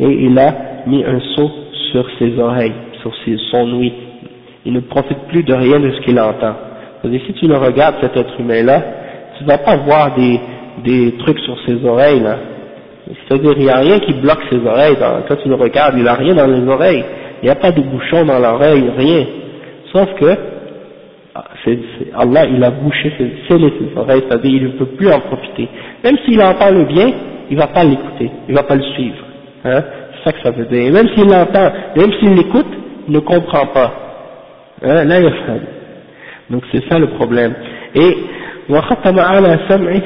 [0.00, 0.54] et il a
[0.86, 1.50] mis un seau
[1.90, 3.12] sur ses oreilles, sur
[3.50, 3.92] son ouïe.
[4.68, 6.54] Il ne profite plus de rien de ce qu'il entend.
[7.02, 8.82] si tu le regardes, cet être humain-là,
[9.38, 10.38] tu vas pas voir des,
[10.84, 12.36] des trucs sur ses oreilles, là.
[13.26, 14.96] C'est-à-dire, il n'y a rien qui bloque ses oreilles.
[15.26, 17.02] quand tu le regardes, il n'a rien dans les oreilles.
[17.40, 19.24] Il n'y a pas de bouchon dans l'oreille, rien.
[19.90, 20.36] Sauf que,
[21.34, 21.44] ah,
[22.18, 23.10] Allah, il a bouché,
[23.48, 25.66] scellé ses oreilles, c'est-à-dire, il ne peut plus en profiter.
[26.04, 27.10] Même s'il entend le bien,
[27.48, 29.24] il ne va pas l'écouter, il ne va pas le suivre.
[29.64, 29.82] Hein?
[30.12, 30.88] C'est ça que ça veut dire.
[30.88, 32.66] Et même s'il l'entend, même s'il l'écoute,
[33.08, 34.07] il ne comprend pas.
[34.83, 35.31] Hein là, il
[36.49, 37.53] Donc c'est ça le problème.
[37.95, 38.17] Et
[38.69, 40.01] وختم على سمعه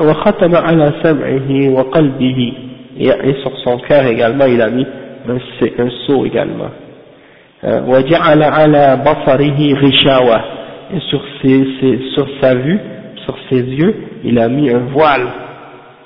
[0.00, 2.52] وختم على سمعه وقلبه
[2.98, 4.86] et sur son cœur également il a mis
[5.28, 5.36] un,
[5.84, 6.70] un sceau également
[7.64, 10.40] وجعل على بصره غشاوة
[10.92, 12.80] et sur, ses, ses, sur sa vue
[13.24, 13.94] sur ses yeux,
[14.24, 15.28] il a mis un voile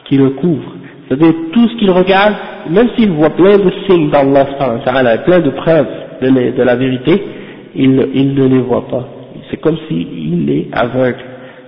[0.05, 0.73] qui le couvre.
[1.09, 2.35] C'est-à-dire tout ce qu'il regarde,
[2.71, 4.47] même s'il voit plein de signes d'Allah,
[5.25, 5.87] plein de preuves
[6.23, 7.23] de, la vérité,
[7.75, 9.07] il, il, ne les voit pas.
[9.51, 11.19] C'est comme s'il est aveugle.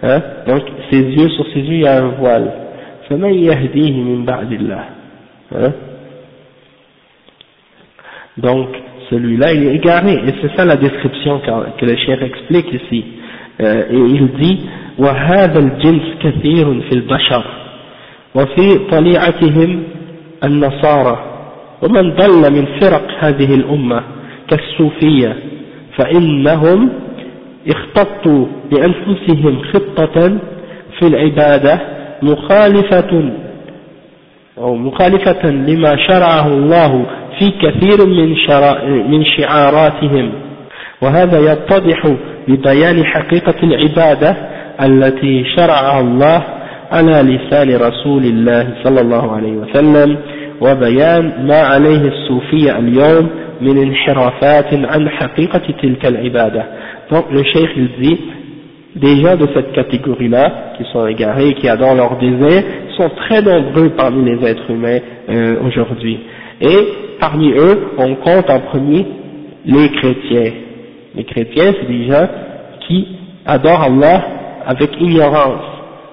[0.03, 0.23] Hein?
[0.47, 2.51] Donc ses yeux, sur ses yeux, il y a un voile.
[3.11, 3.19] Hein?
[8.39, 8.69] Donc
[9.11, 10.15] celui-là, il est égaré.
[10.15, 11.43] Et c'est ça la description
[11.79, 13.05] que le chien explique ici.
[13.61, 14.61] Euh, et il dit
[14.99, 17.45] وهذا الجنس كثير في البشر
[18.36, 19.84] وفي طليعتهم
[20.44, 21.26] النصارى.
[21.82, 24.04] ومن ضل من فرق هذه الأمة
[24.48, 25.36] كالصوفية
[25.98, 26.90] فإنهم
[27.68, 30.38] اختطوا بأنفسهم خطة
[31.00, 31.80] في العبادة
[32.22, 33.32] مخالفة
[34.58, 37.06] أو مخالفة لما شرعه الله
[37.40, 38.36] في كثير من,
[39.12, 40.32] من شعاراتهم.
[41.02, 42.14] وهذا يتضح
[42.48, 44.36] ببيان حقيقة العبادة
[44.82, 46.61] التي شرعها الله
[46.93, 50.17] على لسان رسول الله صلى الله عليه وسلم
[50.61, 53.29] وبيان ما عليه الصوفية اليوم
[53.61, 56.65] من انحرافات عن حقيقة تلك العبادة
[57.11, 58.19] donc le cheikh il dit
[58.97, 62.63] des gens de cette catégorie-là qui sont égarés, qui adorent leur désir,
[62.97, 66.19] sont très nombreux parmi les êtres humains euh, aujourd'hui.
[66.61, 66.79] Et
[67.21, 69.07] parmi eux, on compte en premier
[69.67, 70.53] les chrétiens.
[71.15, 72.27] Les chrétiens, c'est des gens
[72.89, 73.07] qui
[73.45, 74.25] adorent Allah
[74.67, 75.65] avec ignorance.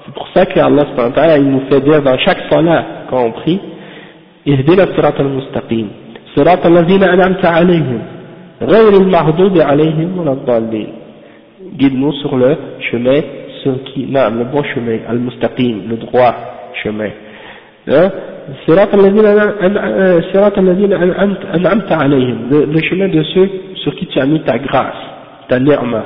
[0.09, 3.61] C'est pour ça que Allah il nous fait dire dans chaque salat quand on prie,
[4.49, 5.89] اهدنا الصراط المستقيم
[6.37, 8.01] صراط الذين أنعمت عليهم
[8.63, 10.89] غير المغضوب عليهم ولا الضالين
[11.79, 12.57] guide-nous sur le
[12.91, 13.21] chemin
[13.63, 16.35] sur qui, non, le bon chemin al-mustaqim, le droit
[16.83, 17.11] chemin
[18.67, 19.27] صراط الذين
[20.33, 20.93] صراط الذين
[21.55, 25.03] أنعمت عليهم le chemin de ceux sur qui tu as mis ta grâce
[25.49, 26.05] ta ni'ma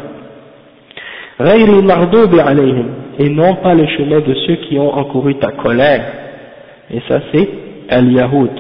[3.18, 6.04] et non pas le chemin de ceux qui ont encouru ta colère.
[6.90, 7.48] Et ça c'est
[7.88, 8.50] Al-Yahoud.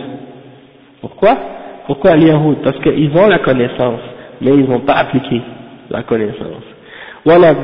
[1.00, 1.36] Pourquoi?
[1.86, 4.00] Pourquoi Al-Yahoud Parce qu'ils ont la connaissance,
[4.40, 5.40] mais ils n'ont pas appliqué
[5.90, 6.64] la connaissance.
[7.24, 7.54] Voilà,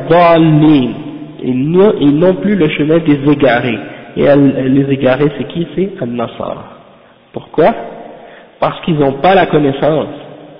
[1.42, 3.78] ils n'ont plus le chemin des égarés.
[4.16, 5.66] Et les égarés, c'est qui?
[5.74, 6.80] C'est Al-Nasar.
[7.32, 7.74] Pourquoi?
[8.60, 10.08] Parce qu'ils n'ont pas la connaissance,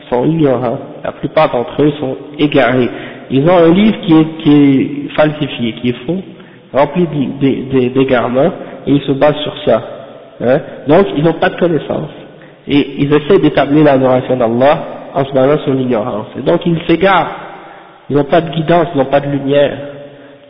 [0.02, 0.78] ils sont ignorants.
[1.02, 2.88] La plupart d'entre eux sont égarés
[3.30, 6.22] ils ont un livre qui est falsifié, qui est faux,
[6.72, 7.06] rempli
[7.94, 8.52] d'égarements,
[8.86, 9.82] et ils se basent sur ça.
[10.40, 10.60] Hein.
[10.86, 12.10] Donc, ils n'ont pas de connaissance.
[12.66, 14.78] Et ils essaient d'établir l'adoration d'Allah
[15.14, 16.26] en se basant sur l'ignorance.
[16.38, 17.30] Et donc, ils s'égarent.
[18.10, 19.76] Ils n'ont pas de guidance, ils n'ont pas de lumière.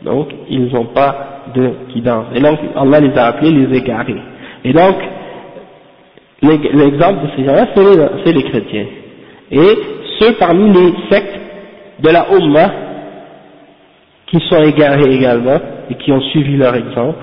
[0.03, 2.25] Donc, ils n'ont pas de guidance.
[2.35, 4.21] Et donc, Allah les a appelés les égarés.
[4.63, 4.95] Et donc,
[6.41, 7.67] l'exemple de ces gens-là,
[8.23, 8.85] c'est les, chrétiens.
[9.51, 9.77] Et
[10.19, 11.39] ceux parmi les sectes
[12.01, 12.71] de la Ummah
[14.28, 15.60] qui sont égarés également
[15.90, 17.18] et qui ont suivi leur exemple,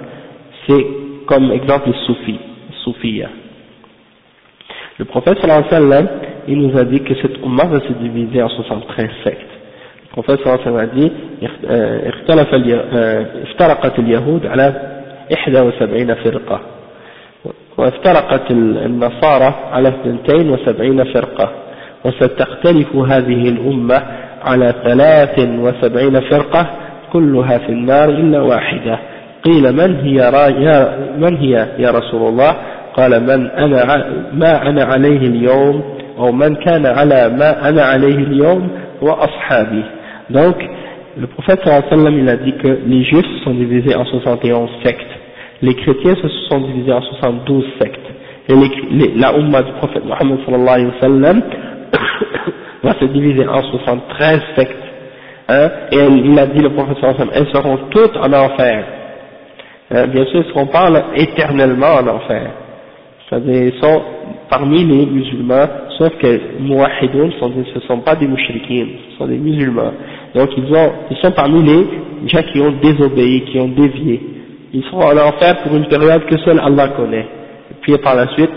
[0.68, 0.86] c'est
[1.26, 2.40] comme exemple les soufis,
[2.84, 3.30] soufiyas.
[5.00, 6.08] Le prophète sallallahu alayhi wa sallam,
[6.48, 9.42] il nous a dit que cette Ummah va se diviser en 73 sectes.
[10.04, 11.12] Le prophète sallallahu alayhi wa sallam a dit
[13.44, 14.74] افترقت اليهود على
[15.30, 16.62] 71 فرقة
[17.78, 21.52] وافترقت النصارى على 72 فرقة
[22.06, 24.04] وستختلف هذه الأمة
[24.44, 26.68] على 73 فرقة
[27.13, 28.99] كلها في النار إلا واحدة
[29.45, 30.15] قيل من هي
[30.65, 32.57] يا من هي يا رسول الله
[32.97, 35.83] قال من أنا ما أنا عليه اليوم
[36.19, 38.69] أو من كان على ما أنا عليه اليوم
[39.03, 39.85] وأصحابي
[40.31, 40.57] donc
[41.17, 45.07] le prophète sallam il a dit que les juifs se sont divisés en 71 sectes
[45.63, 48.01] les chrétiens se sont divisés en 72 sectes
[48.49, 51.43] et les, les, la umma du prophète Mohammed sallallahu alayhi wa sallam
[52.83, 54.86] va se diviser en 73 sectes
[55.49, 56.71] hein, et il a dit le
[57.01, 58.85] sallam elles seront toutes en enfer.
[59.91, 62.51] Hein, bien sûr elles seront pas éternellement en enfer.
[63.29, 64.03] C'est-à-dire sont
[64.49, 65.67] parmi les musulmans
[65.99, 69.93] sauf que muwahidoun ce ne sont pas des mouchriquins ce sont des musulmans.
[70.35, 74.21] Donc ils sont parmi les gens qui ont désobéi, qui ont dévié.
[74.73, 77.27] Ils seront en enfer pour une période que seul Allah connaît.
[77.71, 78.51] Et puis par la suite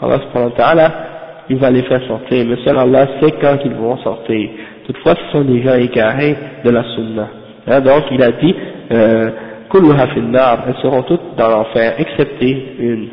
[0.00, 1.13] Allah subhanahu wa ta'ala
[1.50, 2.44] il va les faire sortir.
[2.46, 4.50] Mais seul Allah sait quand ils vont sortir.
[4.86, 7.28] Toutefois ce sont des gens égarés de la sunna
[7.66, 8.54] hein, donc il a dit
[8.92, 9.30] euh,
[9.74, 13.08] elles seront toutes dans l'enfer excepté une.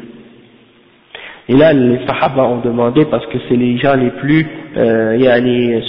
[1.49, 4.45] Et là, les Sahaba ont demandé, parce que c'est les gens les plus
[4.77, 5.81] euh,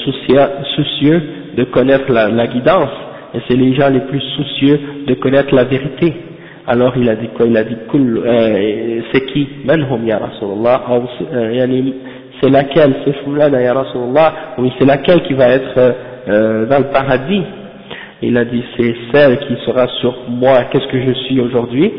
[0.75, 1.23] soucieux
[1.57, 2.91] de connaître la, guidance,
[3.35, 6.15] et c'est les gens les plus soucieux de connaître la vérité.
[6.67, 7.47] Alors il a dit quoi?
[7.47, 9.49] Il a dit euh, c'est qui?
[9.65, 10.83] Manhum ya Rasulallah
[12.43, 15.95] C'est laquelle C'est Fulana ya Rasulallah Oui, c'est laquelle qui va être
[16.29, 17.43] euh, dans le paradis
[18.21, 21.93] Il a dit c'est celle qui sera sur moi, qu'est-ce que je suis aujourd'hui,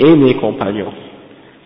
[0.00, 0.92] et mes compagnons.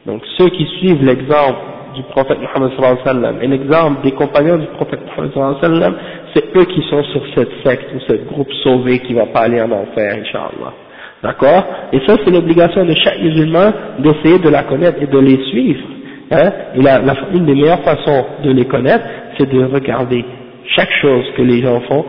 [0.05, 1.59] Donc ceux qui suivent l'exemple
[1.95, 5.57] du prophète Muhammad sallallahu alayhi wa sallam et l'exemple des compagnons du prophète Muhammad sallallahu
[5.63, 5.95] alayhi wa sallam,
[6.35, 9.61] c'est eux qui sont sur cette secte ou ce groupe sauvé qui va pas aller
[9.63, 10.75] en enfer, Inch'Allah.
[11.23, 11.65] D'accord?
[11.93, 15.96] Et ça c'est l'obligation de chaque musulman d'essayer de la connaître et de les suivre.
[16.31, 19.05] Hein et la, la, une des meilleures façons de les connaître,
[19.39, 20.25] c'est de regarder
[20.75, 22.05] chaque chose que les gens font,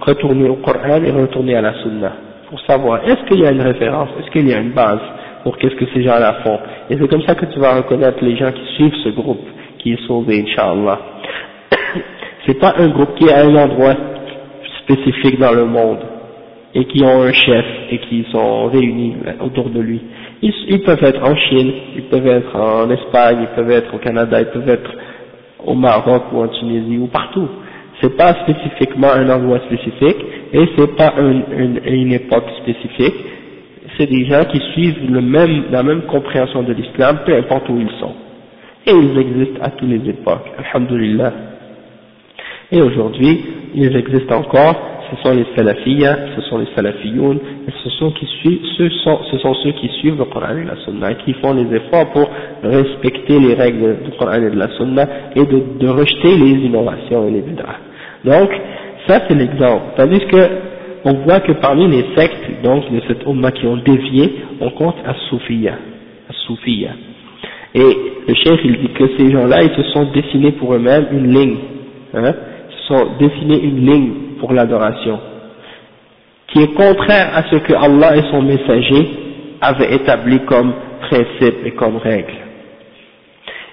[0.00, 2.12] retourner au Coran et retourner à la Sunna,
[2.48, 5.00] pour savoir est-ce qu'il y a une référence, est-ce qu'il y a une base
[5.42, 6.58] pour qu'est-ce que ces gens-là font.
[6.90, 9.46] Et c'est comme ça que tu vas reconnaître les gens qui suivent ce groupe
[9.78, 10.98] qui est sauvé, Inch'Allah.
[12.46, 13.94] c'est pas un groupe qui est à un endroit
[14.82, 16.00] spécifique dans le monde
[16.74, 20.02] et qui ont un chef et qui sont réunis autour de lui.
[20.42, 24.40] Ils, peuvent être en Chine, ils peuvent être en Espagne, ils peuvent être au Canada,
[24.40, 24.90] ils peuvent être
[25.64, 27.46] au Maroc ou en Tunisie ou partout.
[28.00, 30.16] C'est pas spécifiquement un endroit spécifique
[30.54, 33.14] et c'est pas une, époque spécifique,
[33.98, 35.12] c'est des gens qui suivent
[35.70, 38.14] la même compréhension de l'islam, peu importe où ils sont.
[38.86, 41.32] Et ils existent à toutes les époques, alhamdulillah.
[42.72, 47.38] Et aujourd'hui, ils existent encore, ce sont les salafiyas, ce sont les salafiyoun,
[47.82, 48.12] ce sont,
[49.54, 52.28] ceux qui suivent le Coran et la Sunna, qui font les efforts pour
[52.62, 57.30] respecter les règles du Coran et de la Sunna, et de, rejeter les innovations et
[57.30, 57.76] les bid'ah.
[58.24, 58.50] Donc,
[59.06, 59.82] ça c'est l'exemple.
[59.96, 60.70] Tandis que
[61.04, 64.96] on voit que parmi les sectes donc de cette Ummah qui ont dévié, on compte
[65.30, 65.74] Soufia.
[67.74, 67.96] Et
[68.28, 71.56] le chef il dit que ces gens-là, ils se sont dessinés pour eux-mêmes une ligne,
[72.14, 72.34] hein,
[72.68, 75.20] ils se sont dessinés une ligne pour l'adoration,
[76.48, 79.08] qui est contraire à ce que Allah et son messager
[79.60, 80.72] avaient établi comme
[81.08, 82.34] principe et comme règle.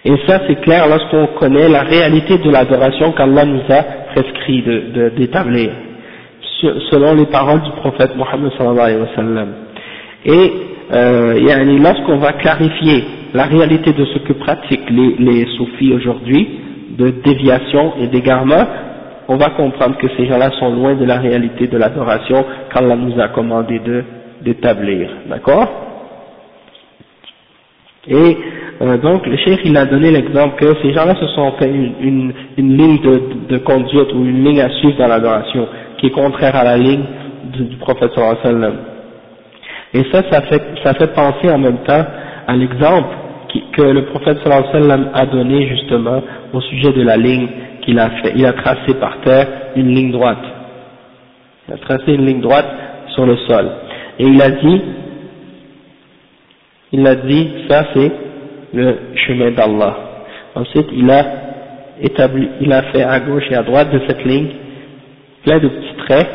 [0.05, 4.61] Et ça c'est clair lorsqu'on connaît la réalité de l'adoration qu'Allah nous a prescrit
[5.17, 5.71] d'établir.
[6.91, 9.49] Selon les paroles du prophète Mohammed sallallahu alayhi wa sallam.
[10.25, 10.51] Et
[10.93, 13.03] euh, lorsqu'on va clarifier
[13.33, 16.47] la réalité de ce que pratiquent les, les soufis aujourd'hui,
[16.97, 18.65] de déviation et d'égarement,
[19.27, 23.19] on va comprendre que ces gens-là sont loin de la réalité de l'adoration qu'Allah nous
[23.19, 23.81] a commandé
[24.41, 25.09] d'établir.
[25.27, 25.67] D'accord?
[28.07, 28.37] Et
[28.81, 32.31] euh, donc le cheikh il a donné l'exemple que ces gens-là se sont fait une,
[32.57, 35.67] une, ligne de, de conduite ou une ligne à suivre dans l'adoration
[35.97, 37.03] qui est contraire à la ligne
[37.53, 38.11] du, prophète
[38.43, 38.75] sallam.
[39.93, 42.05] Et ça, ça fait, ça fait penser en même temps
[42.47, 43.09] à l'exemple
[43.73, 46.21] que le prophète sallam a donné justement
[46.53, 47.47] au sujet de la ligne
[47.87, 47.99] il
[48.45, 50.43] a tracé par terre une ligne droite.
[51.67, 52.67] il a tracé une ligne droite
[53.13, 53.69] sur le sol.
[54.19, 54.81] Et il a dit,
[56.91, 58.11] il a dit, ça c'est
[58.73, 59.97] le chemin d'Allah.
[60.55, 61.25] Ensuite, il a
[62.01, 64.49] établi, il a fait à gauche et à droite de cette ligne
[65.43, 66.27] plein de petits traits.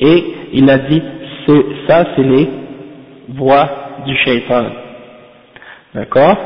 [0.00, 1.02] Et il a dit,
[1.86, 2.48] ça c'est les
[3.28, 3.68] voies
[4.06, 4.64] du shaitan.
[5.94, 6.36] D'accord?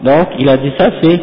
[0.00, 1.20] Donc, il a dit ça c'est,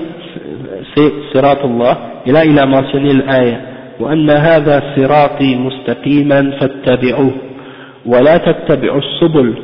[0.95, 1.99] c'est Allah.
[2.27, 3.71] Et là, il a mentionné l'ayah.
[4.01, 7.33] وأن هذا صراطي مستقيما فاتبعوه
[8.07, 9.55] ولا تتبعوا السبل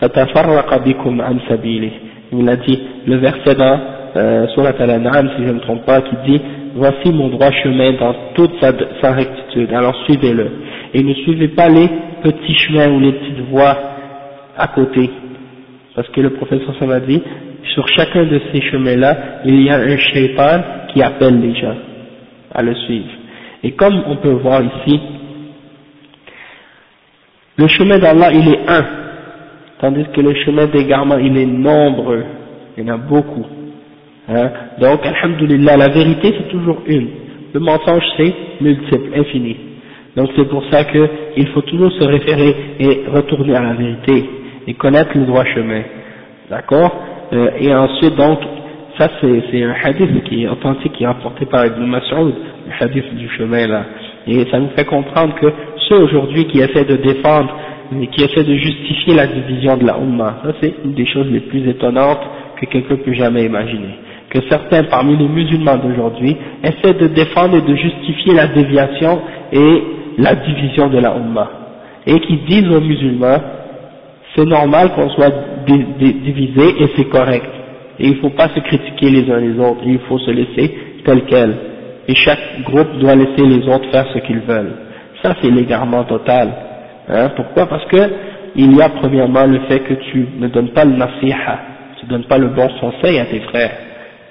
[0.00, 1.90] فتفرق بكم عن سبيله
[2.32, 3.78] il a dit le verset dans
[4.16, 6.40] euh, Surat Al-An'am si je ne me trompe pas qui dit
[6.74, 10.50] voici mon droit chemin dans toute sa, sa rectitude alors suivez-le
[10.92, 11.88] et ne suivez pas les
[12.24, 13.76] petits chemins ou les petites voies
[14.58, 15.08] à côté
[15.94, 17.22] parce que le professeur m'a dit
[17.73, 20.61] sur chacun de ces chemins là il y a un shaitan
[20.93, 21.75] qui appelle les gens
[22.53, 23.19] à le suivre
[23.63, 24.99] et comme on peut voir ici,
[27.57, 28.85] le chemin d'Allah il est un,
[29.79, 32.23] tandis que le chemin d'égarement il est nombreux,
[32.77, 33.45] il y en a beaucoup.
[34.29, 34.51] Hein?
[34.79, 37.09] Donc, alhamdulillah, la vérité c'est toujours une,
[37.53, 39.57] le mensonge c'est multiple, infini.
[40.15, 44.29] Donc c'est pour ça qu'il faut toujours se référer et retourner à la vérité
[44.67, 45.81] et connaître le droit chemin.
[46.49, 46.91] D'accord?
[47.33, 48.39] Euh, Et ensuite donc,
[48.97, 52.33] ça c'est un hadith qui est authentique, qui est rapporté par Ibn Mas'ud,
[52.67, 53.85] le hadith du chemin là.
[54.27, 55.47] Et ça nous fait comprendre que
[55.87, 57.49] ceux aujourd'hui qui essaient de défendre,
[58.11, 61.39] qui essaient de justifier la division de la Ummah, ça c'est une des choses les
[61.39, 62.21] plus étonnantes
[62.59, 63.95] que quelqu'un peut jamais imaginer.
[64.29, 69.21] Que certains parmi les musulmans d'aujourd'hui essaient de défendre et de justifier la déviation
[69.51, 69.83] et
[70.19, 71.49] la division de la Ummah.
[72.05, 73.39] Et qui disent aux musulmans,
[74.35, 75.33] c'est normal qu'on soit
[75.67, 77.45] divisé et c'est correct.
[77.99, 80.73] Et il ne faut pas se critiquer les uns les autres, il faut se laisser
[81.03, 81.55] tel quel
[82.09, 84.73] et chaque groupe doit laisser les autres faire ce qu'ils veulent.
[85.21, 86.49] Ça c'est l'égarement total.
[87.07, 87.67] Hein, pourquoi?
[87.67, 87.97] Parce que
[88.55, 91.59] il y a premièrement le fait que tu ne donnes pas le nasiha,
[91.99, 93.71] tu ne donnes pas le bon conseil à tes frères,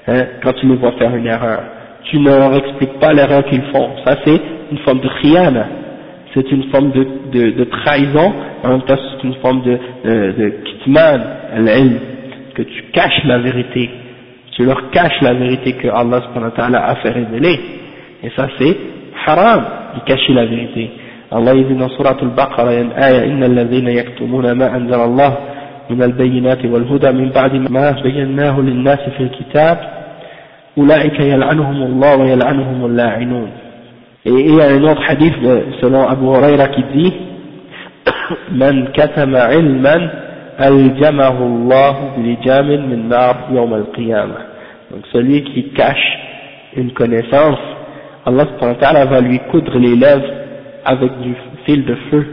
[0.09, 1.61] hein, quand tu les vois faire une erreur.
[2.05, 3.90] Tu ne leur expliques pas l'erreur qu'ils font.
[4.05, 4.40] Ça c'est
[4.72, 5.66] une forme de khiyana,
[6.38, 8.34] c'est une forme de, de, de, trahison,
[8.64, 11.22] en même temps c'est une forme de, de, de kitman,
[12.56, 13.89] que tu caches la vérité
[14.56, 16.22] tu leur caches la vérité que Allah
[16.88, 17.60] a fait révéler.
[18.24, 18.78] Et ça c'est
[19.26, 19.64] haram
[19.95, 20.91] de cacher la vérité.
[21.32, 24.99] Allah dit dans Surah Al-Baqarah, il y a une ayah, إن الذين يكتمون ما أنزل
[24.99, 25.38] الله
[25.89, 29.78] من البينات والهدى من بعد ما بيناه للناس في الكتاب
[30.78, 33.49] أولئك يلعنهم الله ويلعنهم اللاعنون.
[34.28, 35.34] Et il y a un autre hadith
[35.82, 37.14] selon Abu Huraira qui dit
[38.51, 40.10] من كتم علما
[40.60, 44.54] ألجمه الله بلجام من نار يوم القيامة
[44.93, 46.20] donc celui qui cache
[46.76, 47.58] une connaissance,
[48.26, 50.32] Allah va lui coudre les lèvres
[50.86, 51.34] avec du
[51.66, 52.26] fil de feu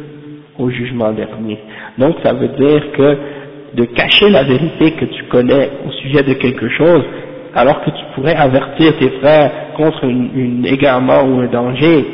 [0.58, 1.58] au jugement dernier.
[1.96, 3.16] Donc ça veut dire que
[3.74, 7.02] de cacher la vérité que tu connais au sujet de quelque chose,
[7.55, 12.05] alors que tu pourrais avertir tes frères contre une, une égarement ou un danger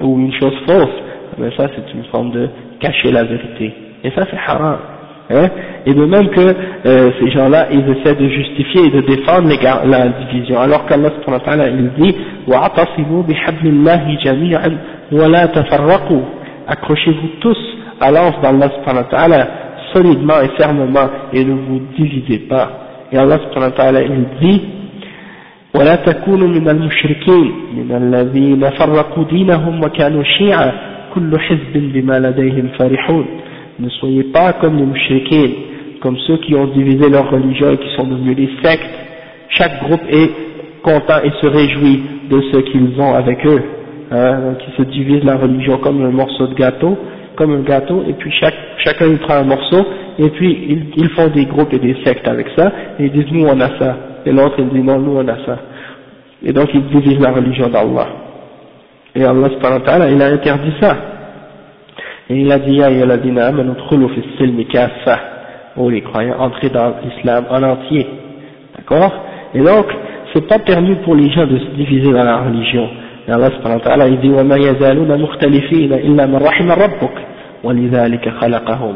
[0.00, 1.02] ou une chose fausse,
[1.38, 2.48] mais ça c'est une forme de
[2.78, 3.72] cacher la vérité.
[4.04, 4.78] Et ça c'est haram.
[5.30, 5.48] Hein?
[5.84, 6.54] Et de même que
[6.86, 9.48] euh, ces gens-là, ils essaient de justifier et de défendre
[9.86, 11.10] la division, alors qu'Allah
[11.66, 12.16] il dit
[16.66, 17.58] Accrochez-vous tous
[18.00, 18.68] à l'anse d'Allah
[19.92, 22.87] solidement et fermement et ne vous divisez pas.
[23.11, 23.39] Et Allah
[24.01, 24.61] il dit
[25.75, 30.71] ولا تكونوا من المشركين من الذين فرقوا دينهم وكانوا شيعا
[31.13, 33.25] كل حزب بما لديهم فرحون
[33.79, 35.49] ne soyez pas comme les mouchriquins,
[35.99, 38.85] comme ceux qui ont divisé leur religion et qui sont devenus des sectes.
[39.49, 40.29] Chaque groupe est
[40.83, 43.61] content et se réjouit de ce qu'ils ont avec eux.
[44.11, 46.95] Hein, qui se divisent la religion comme un morceau de gâteau,
[47.35, 48.53] comme un gâteau, et puis chaque,
[48.83, 49.83] chacun il prend un morceau,
[50.19, 53.31] et puis ils, ils, font des groupes et des sectes avec ça, et ils disent
[53.31, 55.59] nous on a ça, et l'autre il dit non nous on a ça.
[56.45, 58.07] Et donc ils divisent la religion d'Allah.
[59.15, 59.47] Et Allah
[60.09, 60.97] il a interdit ça.
[62.29, 65.19] Et il a dit, Ya ayyuhalladhina amanu dkhulu fi silmi kaffa.
[65.75, 68.07] Oh les croyants, entrez dans l'islam en entier.
[68.77, 69.13] D'accord
[69.53, 69.85] Et donc,
[70.33, 72.87] c'est pas permis pour les gens de se diviser dans la religion.
[73.27, 77.15] Et Allah subhanahu wa ta'ala, il dit, وَمَا يَزَالُونَ مُخْتَلِفِينَ إِلَّا مَنْ رَحِمَ رَبُّكَ
[77.63, 78.95] وَلِذَلِكَ خَلَقَهُم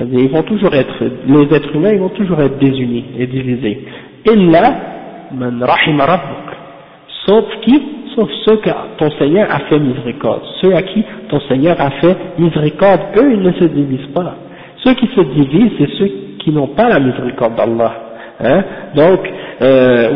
[0.00, 3.84] ils vont toujours être, les êtres humains ils vont toujours être désunis et divisés.
[4.26, 4.76] Illa
[5.32, 6.56] man rahima rabbuk.
[7.26, 7.82] Sauf qui?
[8.14, 10.42] Sauf ceux que ton Seigneur a fait miséricorde.
[10.60, 14.34] Ceux à qui ton Seigneur a fait miséricorde, eux ils ne se divisent pas.
[14.84, 17.92] Ceux qui se divisent, c'est ceux qui n'ont pas la miséricorde d'Allah.
[18.40, 18.64] Hein?
[18.94, 19.20] Donc,
[19.62, 20.12] euh,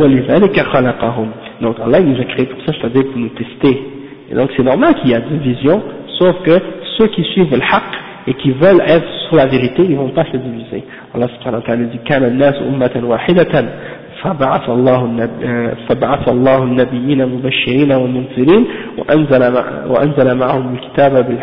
[1.60, 3.82] donc Allah il nous a créés pour ça, c'est-à-dire pour nous tester.
[4.30, 5.82] Et donc c'est normal qu'il y a division,
[6.18, 6.52] sauf que
[6.98, 7.92] ceux qui suivent le haqq
[8.26, 10.84] et qui veulent être sur la vérité, ils ne vont pas se diviser.
[11.14, 13.64] Allah subhanahu wa ta'ala dit كان الناس أمة واحدة
[14.22, 15.28] فبعث الله
[15.88, 18.66] فبعث الله النبيين مبشرين ومنذرين
[18.98, 19.42] وأنزل
[19.88, 21.38] وأنزل معهم الكتاب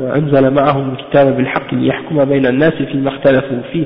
[0.00, 3.84] وأنزل معهم الكتاب بالحق ليحكم بين الناس فيما اختلفوا فيه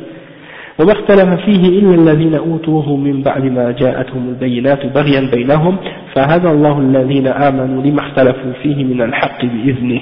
[0.81, 5.77] وما اختلف فيه إلا الذين أوتوه من بعد ما جاءتهم البينات بغيا بينهم
[6.15, 10.01] فهدى الله الذين آمنوا لما اختلفوا فيه من الحق بإذنه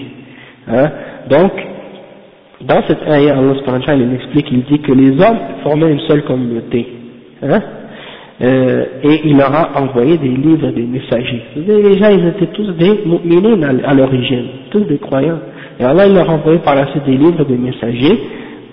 [1.28, 1.52] donc
[2.62, 6.24] dans cette ayah Allah subhanahu il explique il dit que les hommes formaient une seule
[6.24, 6.86] communauté
[7.42, 7.60] hein?
[8.42, 11.42] Euh, et il leur a envoyé des livres des messagers.
[11.56, 15.40] Les gens, ils étaient tous des mu'minines à l'origine, tous des croyants.
[15.78, 18.18] Et Allah, il leur a envoyé par la suite des livres des messagers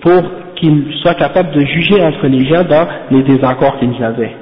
[0.00, 0.22] pour
[0.56, 4.32] qu'ils soient capables de juger entre les gens dans les désaccords qu'ils avaient.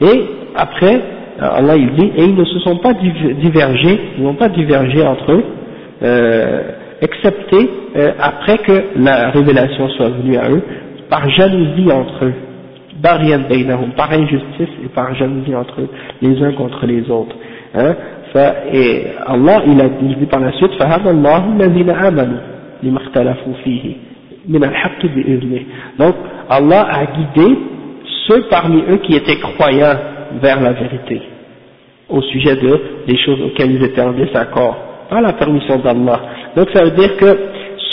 [0.00, 0.22] Et
[0.56, 1.00] après,
[1.38, 5.32] Allah il dit, et ils ne se sont pas divergés, ils n'ont pas divergé entre
[5.32, 5.44] eux,
[6.02, 6.62] euh,
[7.00, 10.62] excepté euh, après que la révélation soit venue à eux,
[11.08, 12.34] par jalousie entre eux,
[13.02, 15.88] par injustice et par jalousie entre eux,
[16.20, 17.34] les uns contre les autres.
[17.74, 17.94] Hein?
[18.72, 20.70] Et Allah, il a dit par la suite,
[25.98, 26.14] donc
[26.48, 27.58] Allah a guidé
[28.28, 29.96] ceux parmi eux qui étaient croyants
[30.40, 31.22] vers la vérité
[32.08, 34.76] au sujet de, des choses auxquelles ils étaient en désaccord
[35.10, 36.20] par la permission d'Allah.
[36.56, 37.38] Donc ça veut dire que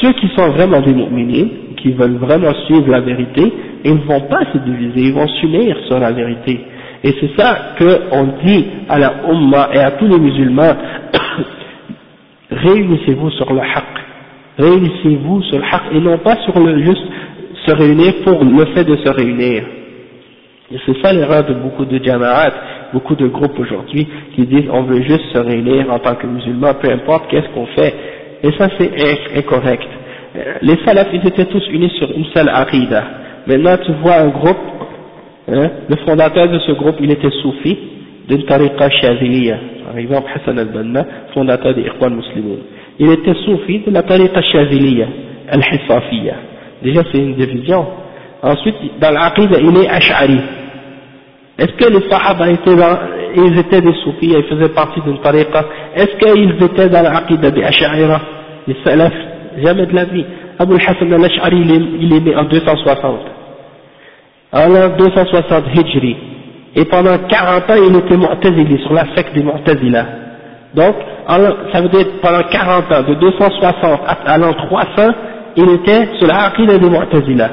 [0.02, 0.94] ceux qui sont vraiment des
[1.78, 3.52] qui veulent vraiment suivre la vérité
[3.84, 6.60] ils ne vont pas se diviser ils vont s'unir sur la vérité.
[7.04, 10.74] Et c'est ça qu'on dit à la Ummah et à tous les musulmans.
[12.52, 13.86] Réunissez-vous sur le haqq.
[14.58, 17.04] Réunissez-vous sur le haq et non pas sur le juste
[17.66, 19.64] se réunir pour le fait de se réunir.
[20.70, 22.52] Et c'est ça l'erreur de beaucoup de jama'at,
[22.92, 24.06] beaucoup de groupes aujourd'hui
[24.36, 27.68] qui disent on veut juste se réunir en tant que musulmans, peu importe qu'est-ce qu'on
[27.68, 27.94] fait?
[28.44, 28.92] Et ça c'est
[29.38, 29.88] incorrect.
[30.62, 33.04] Les salafs ils étaient tous unis sur une seule aqidah.
[33.48, 34.58] Maintenant tu vois un groupe,
[35.48, 37.78] hein, le fondateur de ce groupe il était soufi
[38.28, 39.58] d'une tariqa shaziliya.
[39.86, 42.58] Par exemple Hassan al-Banna, fondateur des Ikhwan musulmans
[43.00, 45.08] il était soufi de la tariqa shaziliya,
[45.50, 46.34] al-hisafiya.
[46.84, 47.86] Déjà c'est une division.
[48.44, 50.40] Ensuite, dans l'aqida, il est ash'ari.
[51.58, 52.76] Est-ce que les sahaba étaient,
[53.36, 55.66] ils étaient des soufis, ils faisaient partie d'une tariqa?
[55.96, 58.22] Est-ce qu'ils étaient dans l'aqida des ash'aira
[58.68, 59.14] Les salaf
[59.58, 60.26] Jamais de la vie.
[60.60, 61.58] Abu al-Hassan al-Ash'ari,
[62.00, 63.20] il est né en 260.
[64.54, 66.16] En 260 hijri.
[66.76, 70.06] Et pendant 40 ans, il était mu'tazili, sur la secte des mu'tazila.
[70.76, 70.96] Donc,
[71.74, 75.14] ça veut dire pendant 40 ans, de 260 à l'an 300,
[75.56, 77.50] il était sur la aqidah des Mu'tazila.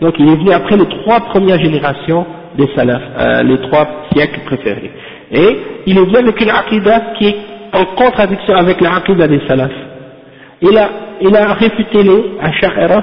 [0.00, 2.26] Donc il est venu après les trois premières générations
[2.56, 4.90] des salafs, euh, les trois siècles préférés.
[5.32, 7.36] Et il est venu avec une aqidah qui est
[7.72, 9.72] en contradiction avec la aqidah des salafs.
[10.62, 10.88] Il a,
[11.20, 13.02] il a réfuté les Ash'ara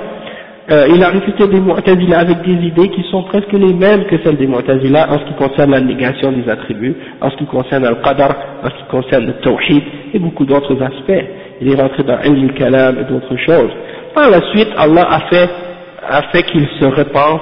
[0.71, 4.15] euh, il a réfuté des Mu'tazila avec des idées qui sont presque les mêmes que
[4.23, 7.83] celles des Mu'tazila en ce qui concerne la négation des attributs, en ce qui concerne
[7.89, 9.83] le qadar, en ce qui concerne le tawhid
[10.13, 11.25] et beaucoup d'autres aspects.
[11.61, 13.71] Il est rentré dans al kalam et d'autres choses.
[14.13, 15.49] Par la suite, Allah a fait,
[16.07, 17.41] a fait qu'il se repente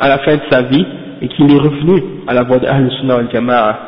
[0.00, 0.86] à la fin de sa vie
[1.22, 2.66] et qu'il est revenu à la voie de
[3.00, 3.78] Sunnah al-Jama'a.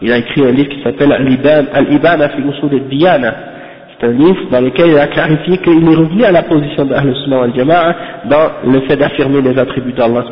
[0.00, 3.34] Il a écrit un livre qui s'appelle Al-Ibana fi Usul al-Diyana
[4.02, 7.14] c'est un livre dans lequel il a clarifié qu'il est revenu à la position d'Ahl
[7.22, 7.94] Sunnah al Jama'a
[8.24, 10.24] dans le fait d'affirmer les attributs d'Allah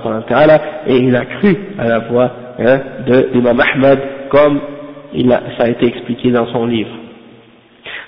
[0.89, 4.61] et il a cru à la voix hein, de l'imam Ahmad comme
[5.15, 6.91] il a, ça a été expliqué dans son livre.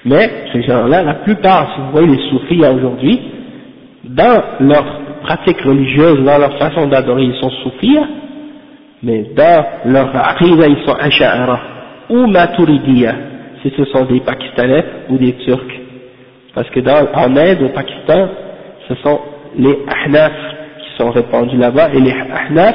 [0.05, 3.21] Mais ces gens-là, la plupart, si vous voyez les soufis aujourd'hui,
[4.05, 7.99] dans leur pratique religieuse, dans leur façon d'adorer, ils sont soufis,
[9.03, 11.61] mais dans leur aqidah, ils sont asha'ara
[12.09, 13.15] ou maturidiyah
[13.63, 15.81] si ce sont des Pakistanais ou des Turcs.
[16.55, 18.29] Parce que dans, en Inde, au Pakistan,
[18.89, 19.21] ce sont
[19.57, 20.33] les Ahnaf
[20.79, 22.75] qui sont répandus là-bas, et les Ahnaf,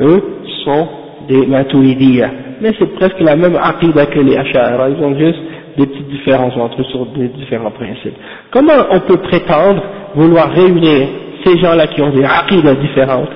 [0.00, 0.22] eux,
[0.64, 0.88] sont
[1.28, 2.30] des Maturidiyah.
[2.60, 5.40] Mais c'est presque la même aqidah que les Ash'ara, ils ont juste
[5.76, 8.14] des petites différences entre eux sur des différents principes.
[8.50, 9.82] Comment on peut prétendre
[10.14, 11.08] vouloir réunir
[11.48, 13.30] ces gens-là qui ont des aqidah différentes,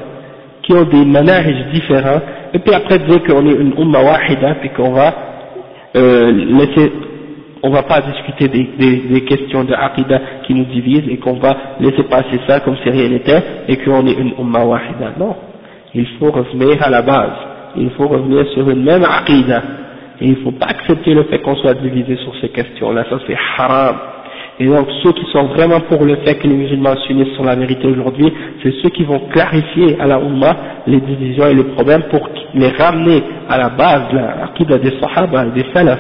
[0.62, 2.20] qui ont des manahij différents,
[2.54, 5.14] et puis après dire qu'on est une umma wahida, puis qu'on va
[5.96, 6.92] euh, laisser,
[7.62, 12.02] on va pas discuter des, questions de aqidah qui nous divisent et qu'on va laisser
[12.04, 15.12] passer ça comme si rien n'était et qu'on est une umma wahida.
[15.18, 15.36] Non,
[15.94, 17.32] il faut revenir à la base,
[17.76, 19.62] il faut revenir sur une même aqidah
[20.20, 23.36] et il faut pas accepter le fait qu'on soit divisé sur ces questions-là, ça c'est
[23.58, 23.96] haram.
[24.62, 27.56] Et donc ceux qui sont vraiment pour le fait que les musulmans s'unissent sur la
[27.56, 28.32] vérité aujourd'hui,
[28.62, 30.56] c'est ceux qui vont clarifier à la Ummah
[30.86, 35.46] les divisions et les problèmes pour les ramener à la base de l'aqida des Sahaba
[35.46, 35.98] des Salaf.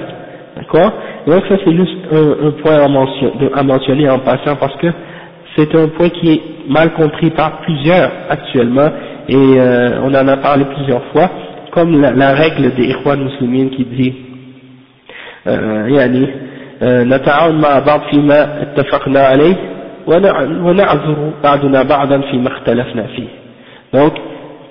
[0.54, 0.92] D'accord?
[1.26, 4.86] Donc ça c'est juste un, point à, mentionner en passant parce que
[5.56, 8.90] c'est un point qui est mal compris par plusieurs actuellement
[9.28, 11.28] et euh, on en a parlé plusieurs fois,
[11.72, 14.14] comme la, règle des Ikhwan muslimines qui dit
[15.48, 15.88] euh,
[16.82, 19.54] نتعاون مع بعض فيما اتفقنا عليه
[20.62, 23.28] ونعذر بعضنا بعضا فيما اختلفنا فيه
[23.94, 24.12] donc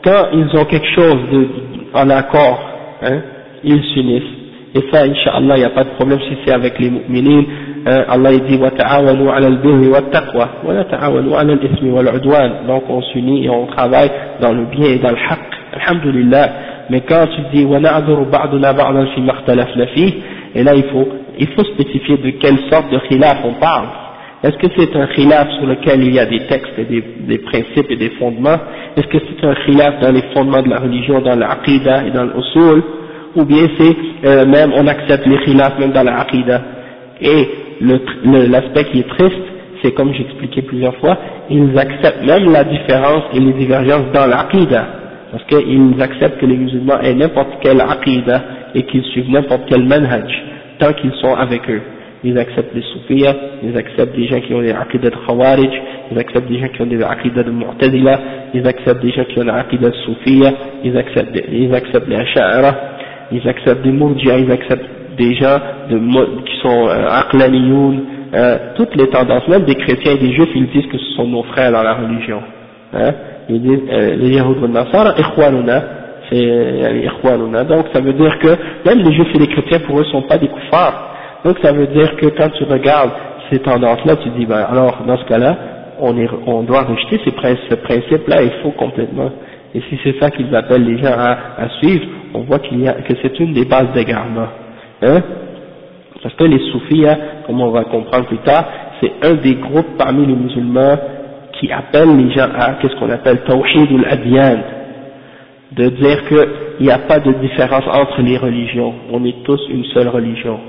[0.03, 1.47] quand ils ont quelque chose de,
[1.93, 2.59] en accord
[3.03, 3.19] hein,
[3.63, 4.33] ils s'unissent
[4.75, 7.45] et ça inshallah il n'y a pas de problème si c'est avec les mu'minines
[7.87, 13.01] euh, Allah il dit وتعاونوا على البر والتقوى ولا تعاونوا على الإثم والعدوان donc on
[13.01, 15.49] s'unit et on travaille dans le bien et dans le haqq
[15.79, 16.49] alhamdulillah
[16.89, 20.11] mais quand tu dis ونعذر بعضنا بعضا فيما اختلفنا فيه
[20.55, 21.07] et là il faut
[21.41, 23.87] il faut spécifier de quelle sorte de khilaf on parle.
[24.43, 27.89] Est-ce que c'est un khilaf sur lequel il y a des textes et des, principes
[27.89, 28.59] et des fondements?
[28.95, 32.25] Est-ce que c'est un khilaf dans les fondements de la religion, dans l'aqidah et dans
[32.25, 32.83] l'usul?
[33.35, 36.61] Ou bien c'est euh, même, on accepte les khilafs même dans l'aqidah?
[37.21, 37.47] Et
[37.81, 39.41] l'aspect qui est triste,
[39.81, 41.17] c'est comme j'expliquais plusieurs fois,
[41.49, 44.87] ils acceptent même la différence et les divergences dans l'aqidah.
[45.31, 48.43] Parce qu'ils acceptent que les musulmans aient n'importe quelle aqidah
[48.75, 50.29] et qu'ils suivent n'importe quel manhaj
[50.81, 51.81] tant qu'ils sont avec eux.
[52.23, 55.69] Ils acceptent les soufiyas, ils acceptent des gens qui ont des aqidah de khawarij,
[56.11, 58.19] ils acceptent des gens qui ont des aqidah de mu'tazila,
[58.53, 60.53] ils acceptent des gens qui ont des aqidah de soufiyya,
[60.83, 62.75] ils acceptent, ils acceptent les asha'ara,
[63.31, 64.85] ils acceptent des murji'a, ils acceptent
[65.17, 65.57] des gens
[65.89, 67.09] qui sont euh,
[68.33, 71.27] euh, toutes les tendances, même des chrétiens et des juifs, ils disent que ce sont
[71.27, 72.41] nos frères dans la religion.
[72.93, 73.11] Hein,
[73.49, 75.83] ils disent, euh, les Yahoud Nasara, ikhwanuna,
[76.31, 78.47] c'est donc ça veut dire que
[78.85, 81.09] même les juifs et les chrétiens pour eux sont pas des koufars.
[81.43, 83.11] Donc ça veut dire que quand tu regardes
[83.49, 85.57] ces tendances là tu dis ben alors dans ce cas là
[85.99, 87.31] on, doit rejeter ces
[87.69, 89.29] ce principe là il faut complètement.
[89.75, 92.93] Et si c'est ça qu'ils appellent les gens à, suivre on voit qu'il y a
[92.93, 94.47] que c'est une des bases d'égarement
[95.01, 95.21] hein.
[96.23, 98.65] Parce que les soufis hein, comme on va comprendre plus tard
[99.01, 100.97] c'est un des groupes parmi les musulmans
[101.59, 104.59] qui appellent les gens à qu'est-ce qu'on appelle tawhid ou adyan
[105.71, 109.85] de dire qu'il n'y a pas de différence entre les religions, on est tous une
[109.85, 110.59] seule religion,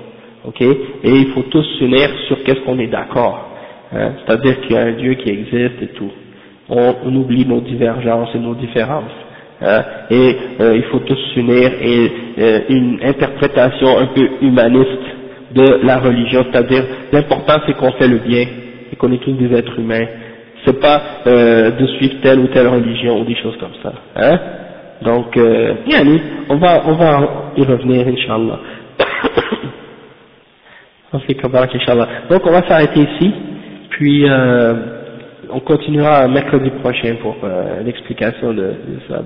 [0.45, 0.61] ok?
[0.61, 3.49] Et il faut tous s'unir sur qu'est-ce qu'on est d'accord,
[3.93, 4.13] hein?
[4.25, 6.11] c'est-à-dire qu'il y a un Dieu qui existe et tout.
[6.69, 9.11] On, oublie nos divergences et nos différences.
[9.61, 9.83] Hein?
[10.11, 15.03] Et euh, il faut tous s'unir et euh, une interprétation un peu humaniste
[15.55, 18.47] de la religion, c'est-à-dire l'important c'est qu'on fait le bien
[18.91, 20.07] et qu'on est tous des êtres humains.
[20.65, 23.93] C'est pas euh, de suivre telle ou telle religion ou des choses comme ça.
[24.17, 24.39] Hein?
[25.05, 25.75] Donc, euh,
[26.49, 28.59] on va, on va y revenir, Inch'Allah.
[32.31, 33.35] Donc, on va s'arrêter ici,
[33.91, 34.75] puis euh,
[35.51, 39.23] on continuera mercredi prochain pour euh, l'explication de, de ça.